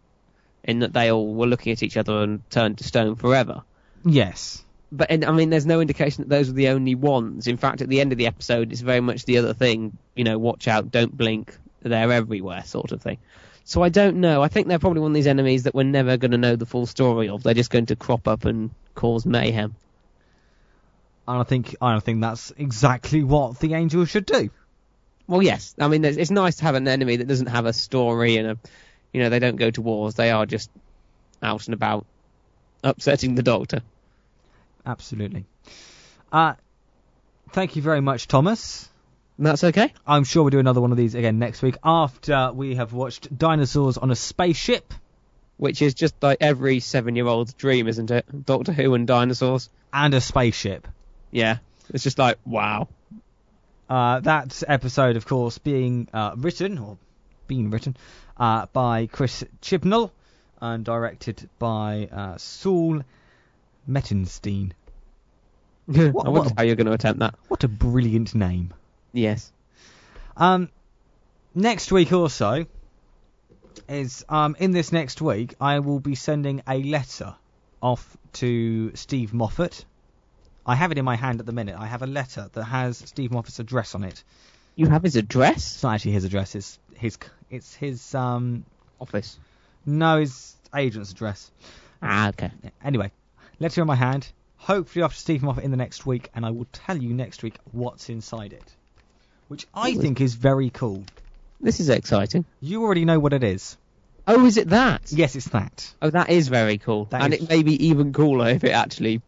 in 0.66 0.80
that 0.80 0.92
they 0.94 1.12
all 1.12 1.34
were 1.34 1.48
looking 1.48 1.72
at 1.72 1.82
each 1.84 1.96
other 1.96 2.22
and 2.24 2.50
turned 2.50 2.80
to 2.80 2.84
stone 2.84 3.16
forever. 3.16 3.64
yes, 4.04 4.64
But 4.92 5.12
and, 5.12 5.24
I 5.24 5.32
mean, 5.32 5.50
there's 5.50 5.66
no 5.66 5.80
indication 5.82 6.24
that 6.24 6.30
those 6.30 6.48
were 6.48 6.54
the 6.56 6.70
only 6.70 6.96
ones. 6.96 7.48
In 7.48 7.58
fact, 7.58 7.82
at 7.82 7.90
the 7.90 8.02
end 8.02 8.12
of 8.12 8.18
the 8.18 8.28
episode, 8.28 8.72
it's 8.72 8.82
very 8.82 9.00
much 9.02 9.26
the 9.26 9.38
other 9.38 9.54
thing. 9.54 9.98
You 10.16 10.24
know, 10.24 10.38
watch 10.38 10.68
out, 10.68 10.92
don't 10.92 11.16
blink, 11.16 11.56
they're 11.82 12.12
everywhere, 12.12 12.64
sort 12.66 12.92
of 12.92 13.02
thing. 13.02 13.18
So 13.64 13.82
I 13.82 13.90
don't 13.90 14.18
know. 14.18 14.44
I 14.44 14.48
think 14.48 14.68
they're 14.68 14.80
probably 14.80 15.02
one 15.02 15.12
of 15.12 15.16
these 15.16 15.28
enemies 15.28 15.64
that 15.64 15.74
we're 15.74 15.84
never 15.84 16.18
going 16.18 16.32
to 16.32 16.38
know 16.38 16.56
the 16.56 16.66
full 16.68 16.86
story 16.86 17.30
of. 17.30 17.42
They're 17.44 17.56
just 17.56 17.72
going 17.72 17.88
to 17.88 17.96
crop 17.96 18.28
up 18.28 18.46
and 18.46 18.70
cause 18.94 19.26
mayhem. 19.26 19.76
and 21.28 21.40
I 21.40 21.44
think, 21.44 21.76
I 21.82 22.00
think 22.00 22.22
that's 22.22 22.52
exactly 22.58 23.24
what 23.24 23.60
the 23.60 23.74
angel 23.74 24.06
should 24.06 24.26
do. 24.28 24.50
Well, 25.28 25.42
yes. 25.42 25.74
I 25.80 25.88
mean, 25.88 26.06
it's 26.06 26.30
nice 26.30 26.58
to 26.58 26.64
have 26.66 26.76
an 26.76 26.88
enemy 26.88 27.16
that 27.16 27.28
doesn't 27.28 27.48
have 27.48 27.66
a 27.66 27.74
story 27.74 28.38
and 28.38 28.50
a, 28.52 28.58
you 29.16 29.22
know, 29.22 29.30
they 29.30 29.40
don't 29.40 29.56
go 29.56 29.72
to 29.72 29.82
wars. 29.82 30.16
They 30.16 30.30
are 30.30 30.46
just 30.46 30.70
out 31.42 31.68
and 31.68 31.74
about, 31.74 32.06
upsetting 32.84 33.36
the 33.36 33.44
Doctor. 33.44 33.82
Absolutely. 34.86 35.46
Uh, 36.34 36.56
thank 37.52 37.78
you 37.78 37.82
very 37.82 38.02
much, 38.02 38.28
Thomas. 38.28 38.90
That's 39.40 39.64
okay. 39.64 39.94
I'm 40.06 40.26
sure 40.26 40.44
we'll 40.44 40.50
do 40.50 40.60
another 40.60 40.82
one 40.82 40.92
of 40.92 40.98
these 40.98 41.16
again 41.16 41.40
next 41.40 41.62
week 41.62 41.78
after 41.82 42.52
we 42.54 42.76
have 42.76 42.92
watched 42.92 43.36
Dinosaurs 43.38 43.98
on 43.98 44.12
a 44.12 44.16
Spaceship. 44.16 44.94
Which 45.58 45.82
is 45.82 45.94
just 45.94 46.22
like 46.22 46.40
every 46.42 46.82
seven-year-old's 46.82 47.54
dream, 47.54 47.88
isn't 47.88 48.12
it? 48.12 48.26
Doctor 48.46 48.74
Who 48.74 48.94
and 48.94 49.08
dinosaurs. 49.08 49.70
and 49.94 50.14
a 50.14 50.20
spaceship. 50.20 50.86
Yeah. 51.32 51.60
It's 51.94 52.04
just 52.04 52.20
like 52.20 52.38
wow. 52.46 52.90
Uh, 53.90 54.20
that 54.20 54.64
episode, 54.68 55.16
of 55.16 55.26
course, 55.26 55.58
being 55.58 56.10
uh, 56.14 56.34
written 56.36 56.78
or 56.78 56.98
being 57.48 57.70
written 57.70 57.96
uh, 58.38 58.66
by 58.74 59.08
Chris 59.08 59.44
Chibnall 59.62 60.12
and 60.62 60.84
directed 60.86 61.50
by 61.60 62.10
uh, 62.12 62.38
Saul 62.38 63.02
Mettenstein. 63.90 64.72
I 65.96 66.10
What- 66.10 66.14
wonder 66.26 66.32
what- 66.42 66.54
how 66.58 66.64
you're 66.64 66.76
going 66.76 66.88
to 66.88 66.94
attempt 66.94 67.20
that. 67.20 67.36
What 67.48 67.64
a 67.64 67.68
brilliant 67.68 68.34
name. 68.36 68.74
Yes. 69.14 69.52
Um, 70.38 70.70
next 71.54 71.92
week 71.92 72.12
also 72.12 72.66
is 73.88 74.26
um 74.30 74.56
in 74.60 74.72
this 74.72 74.92
next 74.92 75.22
week 75.22 75.54
I 75.60 75.80
will 75.80 76.00
be 76.00 76.16
sending 76.16 76.62
a 76.68 76.82
letter 76.82 77.36
off 77.82 78.18
to 78.34 78.96
Steve 78.96 79.34
Moffat. 79.34 79.86
I 80.66 80.76
have 80.76 80.92
it 80.92 80.98
in 80.98 81.06
my 81.06 81.16
hand 81.16 81.40
at 81.40 81.46
the 81.46 81.52
minute. 81.52 81.76
I 81.78 81.86
have 81.86 82.02
a 82.02 82.08
letter 82.08 82.50
that 82.54 82.64
has 82.64 82.98
Steve 82.98 83.32
Moffat's 83.32 83.60
address 83.60 83.94
on 83.94 84.04
it. 84.04 84.24
You 84.76 84.88
have 84.88 85.04
his 85.04 85.16
address? 85.16 85.76
It's 85.76 85.84
not 85.84 85.96
actually 85.96 86.12
his 86.12 86.26
address. 86.26 86.56
It's 86.56 86.80
his. 86.96 87.18
It's 87.50 87.74
his. 87.76 88.14
Um. 88.16 88.66
Office. 89.00 89.38
No, 89.86 90.20
his 90.20 90.56
agent's 90.74 91.12
address. 91.12 91.52
Ah, 92.02 92.30
okay. 92.30 92.52
Anyway, 92.84 93.12
letter 93.60 93.82
in 93.82 93.88
my 93.88 93.96
hand. 93.96 94.32
hopefully 94.58 95.04
after 95.04 95.18
Steven 95.18 95.46
Moffat 95.48 95.64
in 95.64 95.72
the 95.72 95.78
next 95.78 96.06
week, 96.06 96.30
and 96.34 96.46
I 96.46 96.50
will 96.52 96.66
tell 96.72 96.98
you 96.98 97.14
next 97.14 97.44
week 97.44 97.58
what's 97.72 98.10
inside 98.10 98.54
it, 98.54 98.64
which 99.48 99.68
I 99.74 99.92
Ooh. 99.92 100.02
think 100.02 100.22
is 100.22 100.34
very 100.34 100.70
cool. 100.70 101.04
This 101.62 101.80
is 101.80 101.90
exciting. 101.90 102.46
You 102.62 102.84
already 102.84 103.06
know 103.06 103.20
what 103.20 103.34
it 103.34 103.44
is. 103.44 103.78
Oh, 104.28 104.46
is 104.46 104.58
it 104.58 104.70
that? 104.70 105.12
Yes, 105.12 105.36
it's 105.36 105.50
that. 105.50 105.94
Oh, 106.02 106.10
that 106.10 106.30
is 106.30 106.48
very 106.48 106.78
cool. 106.80 107.06
That 107.06 107.22
and 107.22 107.34
is- 107.34 107.44
it 107.44 107.50
may 107.50 107.62
be 107.64 107.88
even 107.88 108.12
cooler 108.12 108.50
if 108.50 108.64
it 108.64 108.72
actually. 108.72 109.22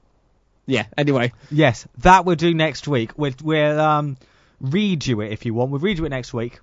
Yeah. 0.65 0.85
Anyway. 0.97 1.33
Yes, 1.51 1.87
that 1.99 2.25
we'll 2.25 2.35
do 2.35 2.53
next 2.53 2.87
week. 2.87 3.11
We'll, 3.15 3.33
we'll 3.43 3.79
um, 3.79 4.17
read 4.61 5.05
you 5.05 5.21
it 5.21 5.31
if 5.31 5.45
you 5.45 5.53
want. 5.53 5.71
We'll 5.71 5.79
read 5.81 5.97
you 5.97 6.05
it 6.05 6.09
next 6.09 6.33
week. 6.33 6.59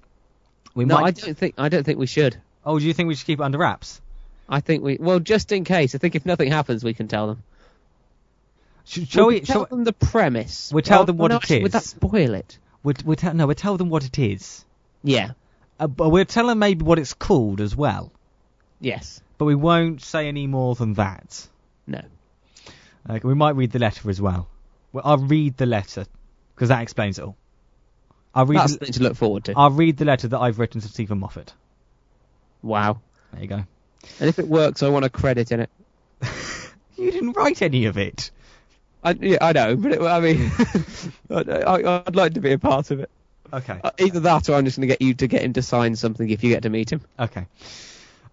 We 0.74 0.84
No, 0.84 0.96
I 0.96 1.10
don't 1.12 1.36
think. 1.36 1.54
I 1.58 1.68
don't 1.68 1.84
think 1.84 1.98
we 1.98 2.06
should. 2.06 2.36
Oh, 2.66 2.78
do 2.78 2.86
you 2.86 2.92
think 2.94 3.08
we 3.08 3.14
should 3.14 3.26
keep 3.26 3.40
it 3.40 3.42
under 3.42 3.58
wraps? 3.58 4.00
I 4.48 4.60
think 4.60 4.82
we. 4.82 4.96
Well, 5.00 5.20
just 5.20 5.52
in 5.52 5.64
case. 5.64 5.94
I 5.94 5.98
think 5.98 6.14
if 6.14 6.26
nothing 6.26 6.50
happens, 6.50 6.82
we 6.84 6.94
can 6.94 7.08
tell 7.08 7.26
them. 7.28 7.42
Should, 8.84 9.08
shall 9.08 9.26
We'll 9.26 9.34
we? 9.34 9.40
tell 9.40 9.62
Shall, 9.62 9.66
them 9.66 9.84
the 9.84 9.92
premise. 9.92 10.70
We'll 10.72 10.82
tell 10.82 11.02
Oh, 11.02 11.04
them 11.04 11.16
what 11.16 11.28
no, 11.30 11.36
it 11.36 11.42
actually, 11.42 11.62
Would 11.62 11.72
that 11.72 11.84
spoil 11.84 12.34
it? 12.34 12.58
we'll, 12.82 12.94
we'll 13.04 13.16
tell, 13.16 13.32
no, 13.32 13.46
we'll 13.46 13.54
tell 13.54 13.76
them 13.78 13.88
what 13.88 14.04
it 14.04 14.18
is. 14.18 14.64
Yeah. 15.02 15.30
Uh, 15.80 15.86
but 15.86 16.10
we'll 16.10 16.26
tell 16.26 16.48
them 16.48 16.58
maybe 16.58 16.84
what 16.84 16.98
it's 16.98 17.14
called 17.14 17.60
as 17.62 17.74
well. 17.74 18.12
Yes. 18.80 19.22
But 19.38 19.46
we 19.46 19.54
won't 19.54 20.02
say 20.02 20.28
any 20.28 20.46
more 20.46 20.74
than 20.74 20.94
that. 20.94 21.48
No. 21.86 22.02
Uh, 23.08 23.18
we 23.22 23.34
might 23.34 23.56
read 23.56 23.72
the 23.72 23.78
letter 23.78 24.10
as 24.10 24.20
well. 24.20 24.48
well 24.92 25.02
I'll 25.06 25.18
read 25.18 25.56
the 25.56 25.66
letter 25.66 26.04
because 26.54 26.68
that 26.68 26.82
explains 26.82 27.18
it 27.18 27.24
all. 27.24 27.36
I'll 28.34 28.46
read. 28.46 28.58
That's 28.58 28.72
The, 28.72 28.78
something 28.86 28.92
to 28.94 29.02
look 29.04 29.16
forward 29.16 29.44
to. 29.44 29.54
I'll 29.56 29.70
read 29.70 29.96
the 29.96 30.04
letter 30.04 30.28
that 30.28 30.38
I've 30.38 30.58
written 30.58 30.80
to 30.80 30.88
Steven 30.88 31.18
Moffat. 31.18 31.52
wow. 32.62 33.00
There 33.32 33.42
you 33.42 33.48
go. 33.48 33.64
And 34.20 34.28
if 34.28 34.38
it 34.38 34.46
works, 34.46 34.82
I 34.82 34.88
want 34.88 35.04
a 35.04 35.10
credit 35.10 35.50
in 35.52 35.60
it. 35.60 35.70
You 36.96 37.10
didn't 37.10 37.32
write 37.32 37.60
any 37.60 37.86
of 37.86 37.98
it. 37.98 38.30
I, 39.02 39.10
yeah, 39.20 39.38
I 39.40 39.52
know, 39.52 39.74
but 39.74 39.92
it, 39.92 40.00
I 40.00 40.20
mean, 40.20 40.52
I, 41.30 41.40
I, 41.40 42.02
I'd 42.06 42.14
like 42.14 42.34
to 42.34 42.40
be 42.40 42.52
a 42.52 42.58
part 42.58 42.92
of 42.92 43.00
it. 43.00 43.10
Okay. 43.52 43.80
Uh, 43.82 43.90
Either 43.98 44.20
that, 44.20 44.48
or 44.48 44.54
I'm 44.54 44.64
just 44.64 44.76
going 44.76 44.88
to 44.88 44.92
get 44.94 45.02
you 45.02 45.12
to 45.14 45.26
get 45.26 45.42
him 45.42 45.54
to 45.54 45.62
sign 45.62 45.96
something 45.96 46.30
if 46.30 46.44
you 46.44 46.50
get 46.50 46.62
to 46.62 46.70
meet 46.70 46.92
him. 46.92 47.00
Okay. 47.18 47.46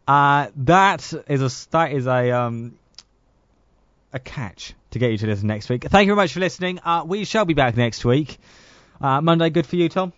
Uh, 0.07 0.47
that 0.57 1.11
is 1.27 1.41
a 1.41 1.69
that 1.71 1.91
is 1.91 2.05
a 2.05 2.31
um 2.31 2.77
a 4.13 4.19
catch 4.19 4.75
to 4.91 4.99
get 4.99 5.09
you 5.11 5.17
to 5.17 5.25
listen 5.25 5.47
next 5.47 5.67
week. 5.67 5.83
Thank 5.85 6.05
you 6.05 6.11
very 6.13 6.23
much 6.23 6.33
for 6.33 6.39
listening. 6.39 6.79
Uh, 6.85 7.03
we 7.05 7.25
shall 7.25 7.45
be 7.45 7.55
back 7.55 7.75
next 7.75 8.05
week. 8.05 8.37
Uh, 9.01 9.19
Monday, 9.19 9.49
good 9.49 9.65
for 9.65 9.77
you, 9.77 9.89
Tom? 9.89 10.13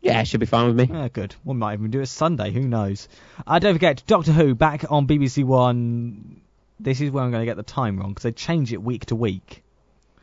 Yeah, 0.00 0.22
should 0.22 0.40
be 0.40 0.46
fine 0.46 0.68
with 0.68 0.76
me. 0.76 0.96
Yeah, 0.96 1.08
good. 1.08 1.34
We 1.44 1.54
might 1.54 1.74
even 1.74 1.90
do 1.90 2.00
it 2.00 2.06
Sunday. 2.06 2.52
Who 2.52 2.60
knows? 2.60 3.08
Uh, 3.46 3.58
don't 3.58 3.74
forget, 3.74 4.02
Doctor 4.06 4.32
Who 4.32 4.54
back 4.54 4.84
on 4.90 5.06
BBC 5.08 5.44
One. 5.44 6.40
This 6.78 7.00
is 7.00 7.10
where 7.10 7.24
I'm 7.24 7.30
going 7.30 7.42
to 7.42 7.46
get 7.46 7.56
the 7.56 7.62
time 7.62 7.98
wrong 7.98 8.10
because 8.10 8.22
they 8.22 8.32
change 8.32 8.72
it 8.72 8.80
week 8.80 9.06
to 9.06 9.16
week. 9.16 9.62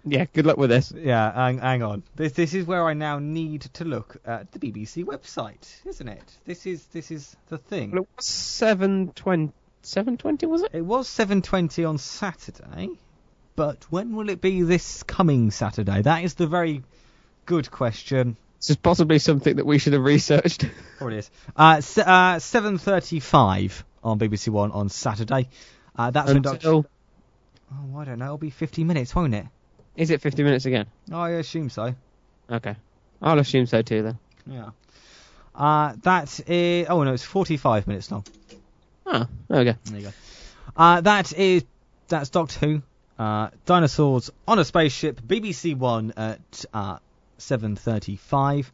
Yeah, 0.05 0.25
good 0.33 0.45
luck 0.45 0.57
with 0.57 0.69
this. 0.69 0.93
Yeah, 0.95 1.31
hang, 1.33 1.59
hang 1.59 1.83
on. 1.83 2.03
This 2.15 2.31
this 2.31 2.53
is 2.53 2.65
where 2.65 2.85
I 2.87 2.93
now 2.93 3.19
need 3.19 3.61
to 3.73 3.83
look 3.83 4.15
at 4.25 4.51
the 4.53 4.59
BBC 4.59 5.03
website, 5.03 5.67
isn't 5.85 6.07
it? 6.07 6.37
This 6.45 6.65
is 6.65 6.85
this 6.85 7.11
is 7.11 7.35
the 7.49 7.57
thing. 7.57 7.91
Well, 7.91 8.03
it 8.03 8.09
was 8.15 8.25
720, 8.25 9.51
720 9.81 10.45
was 10.45 10.63
it? 10.63 10.71
It 10.73 10.85
was 10.85 11.09
7:20 11.09 11.87
on 11.87 11.97
Saturday, 11.97 12.89
but 13.57 13.85
when 13.89 14.15
will 14.15 14.29
it 14.29 14.39
be 14.39 14.61
this 14.61 15.03
coming 15.03 15.51
Saturday? 15.51 16.01
That 16.01 16.23
is 16.23 16.35
the 16.35 16.47
very 16.47 16.83
good 17.47 17.71
question. 17.71 18.37
This 18.59 18.69
is 18.71 18.75
possibly 18.75 19.17
something 19.19 19.55
that 19.55 19.65
we 19.65 19.79
should 19.79 19.93
have 19.93 20.03
researched. 20.03 20.65
Probably 20.99 21.17
is. 21.17 21.31
Uh, 21.55 21.81
se- 21.81 22.01
uh, 22.03 22.35
7:35 22.37 23.83
on 24.03 24.19
BBC 24.19 24.49
One 24.49 24.71
on 24.71 24.89
Saturday. 24.89 25.49
Uh, 25.95 26.11
that's 26.11 26.31
when 26.31 26.41
Doctor. 26.43 26.55
Until, 26.67 26.85
Oh, 27.73 27.97
I 27.99 28.05
don't 28.05 28.19
know. 28.19 28.25
It'll 28.25 28.37
be 28.37 28.49
50 28.49 28.83
minutes, 28.85 29.13
won't 29.15 29.33
it? 29.33 29.45
is 29.97 30.09
it 30.11 30.21
50 30.21 30.43
minutes 30.43 30.65
again? 30.65 30.85
I 31.11 31.31
assume 31.31 31.69
so. 31.71 31.95
Okay. 32.49 32.75
I'll 33.21 33.39
assume 33.39 33.65
so 33.65 33.81
too 33.81 34.03
then. 34.03 34.19
Yeah. 34.45 34.69
Uh, 35.55 35.95
that 36.03 36.39
is. 36.49 36.85
Oh 36.89 37.03
no, 37.03 37.13
it's 37.13 37.23
45 37.23 37.87
minutes 37.87 38.11
long. 38.11 38.23
Ah, 39.05 39.27
there 39.47 39.59
we 39.59 39.65
go. 39.65 39.73
There 39.85 39.99
you 39.99 40.05
go. 40.07 40.13
Uh, 40.77 41.01
that 41.01 41.33
is 41.33 41.63
that's 42.07 42.29
Doctor 42.29 42.59
Who. 42.65 42.81
Uh, 43.19 43.49
dinosaurs 43.65 44.29
on 44.47 44.59
a 44.59 44.63
spaceship. 44.65 45.19
BBC 45.21 45.75
One 45.75 46.13
at 46.15 46.65
uh, 46.73 46.99
7:35. 47.39 48.71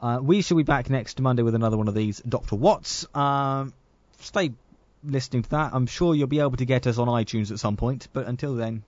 Uh, 0.00 0.20
we 0.22 0.42
shall 0.42 0.56
be 0.56 0.62
back 0.62 0.90
next 0.90 1.20
Monday 1.20 1.42
with 1.42 1.54
another 1.54 1.76
one 1.78 1.88
of 1.88 1.94
these 1.94 2.20
Doctor 2.20 2.56
Watts. 2.56 3.06
Um, 3.16 3.72
stay 4.20 4.52
listening 5.02 5.42
to 5.44 5.50
that. 5.50 5.72
I'm 5.74 5.86
sure 5.86 6.14
you'll 6.14 6.26
be 6.26 6.40
able 6.40 6.56
to 6.56 6.64
get 6.66 6.86
us 6.86 6.98
on 6.98 7.08
iTunes 7.08 7.50
at 7.50 7.58
some 7.58 7.76
point. 7.76 8.08
But 8.12 8.26
until 8.26 8.54
then, 8.54 8.82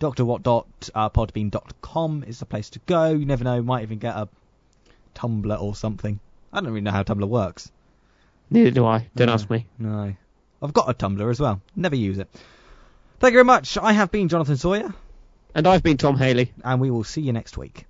drwatt.podbean.com 0.00 2.24
is 2.26 2.38
the 2.40 2.46
place 2.46 2.70
to 2.70 2.80
go. 2.86 3.10
You 3.10 3.24
never 3.26 3.44
know, 3.44 3.56
you 3.56 3.62
might 3.62 3.82
even 3.82 3.98
get 3.98 4.16
a 4.16 4.28
Tumblr 5.14 5.60
or 5.62 5.74
something. 5.74 6.18
I 6.52 6.60
don't 6.60 6.68
really 6.70 6.80
know 6.80 6.90
how 6.92 7.02
Tumblr 7.02 7.28
works. 7.28 7.70
Neither 8.50 8.70
do 8.70 8.86
I. 8.86 9.08
Don't 9.14 9.26
No. 9.26 9.34
ask 9.34 9.50
me. 9.50 9.66
No. 9.78 10.14
I've 10.62 10.72
got 10.72 10.88
a 10.88 10.94
Tumblr 10.94 11.30
as 11.30 11.38
well. 11.40 11.60
Never 11.76 11.96
use 11.96 12.18
it. 12.18 12.28
Thank 13.20 13.32
you 13.32 13.36
very 13.36 13.44
much. 13.44 13.76
I 13.78 13.92
have 13.92 14.10
been 14.10 14.28
Jonathan 14.28 14.56
Sawyer, 14.56 14.94
And 15.54 15.66
I've 15.66 15.82
been 15.82 15.96
Tom 15.96 16.16
Haley. 16.16 16.52
and 16.64 16.80
we 16.80 16.90
will 16.90 17.04
see 17.04 17.20
you 17.20 17.32
next 17.32 17.58
week. 17.58 17.86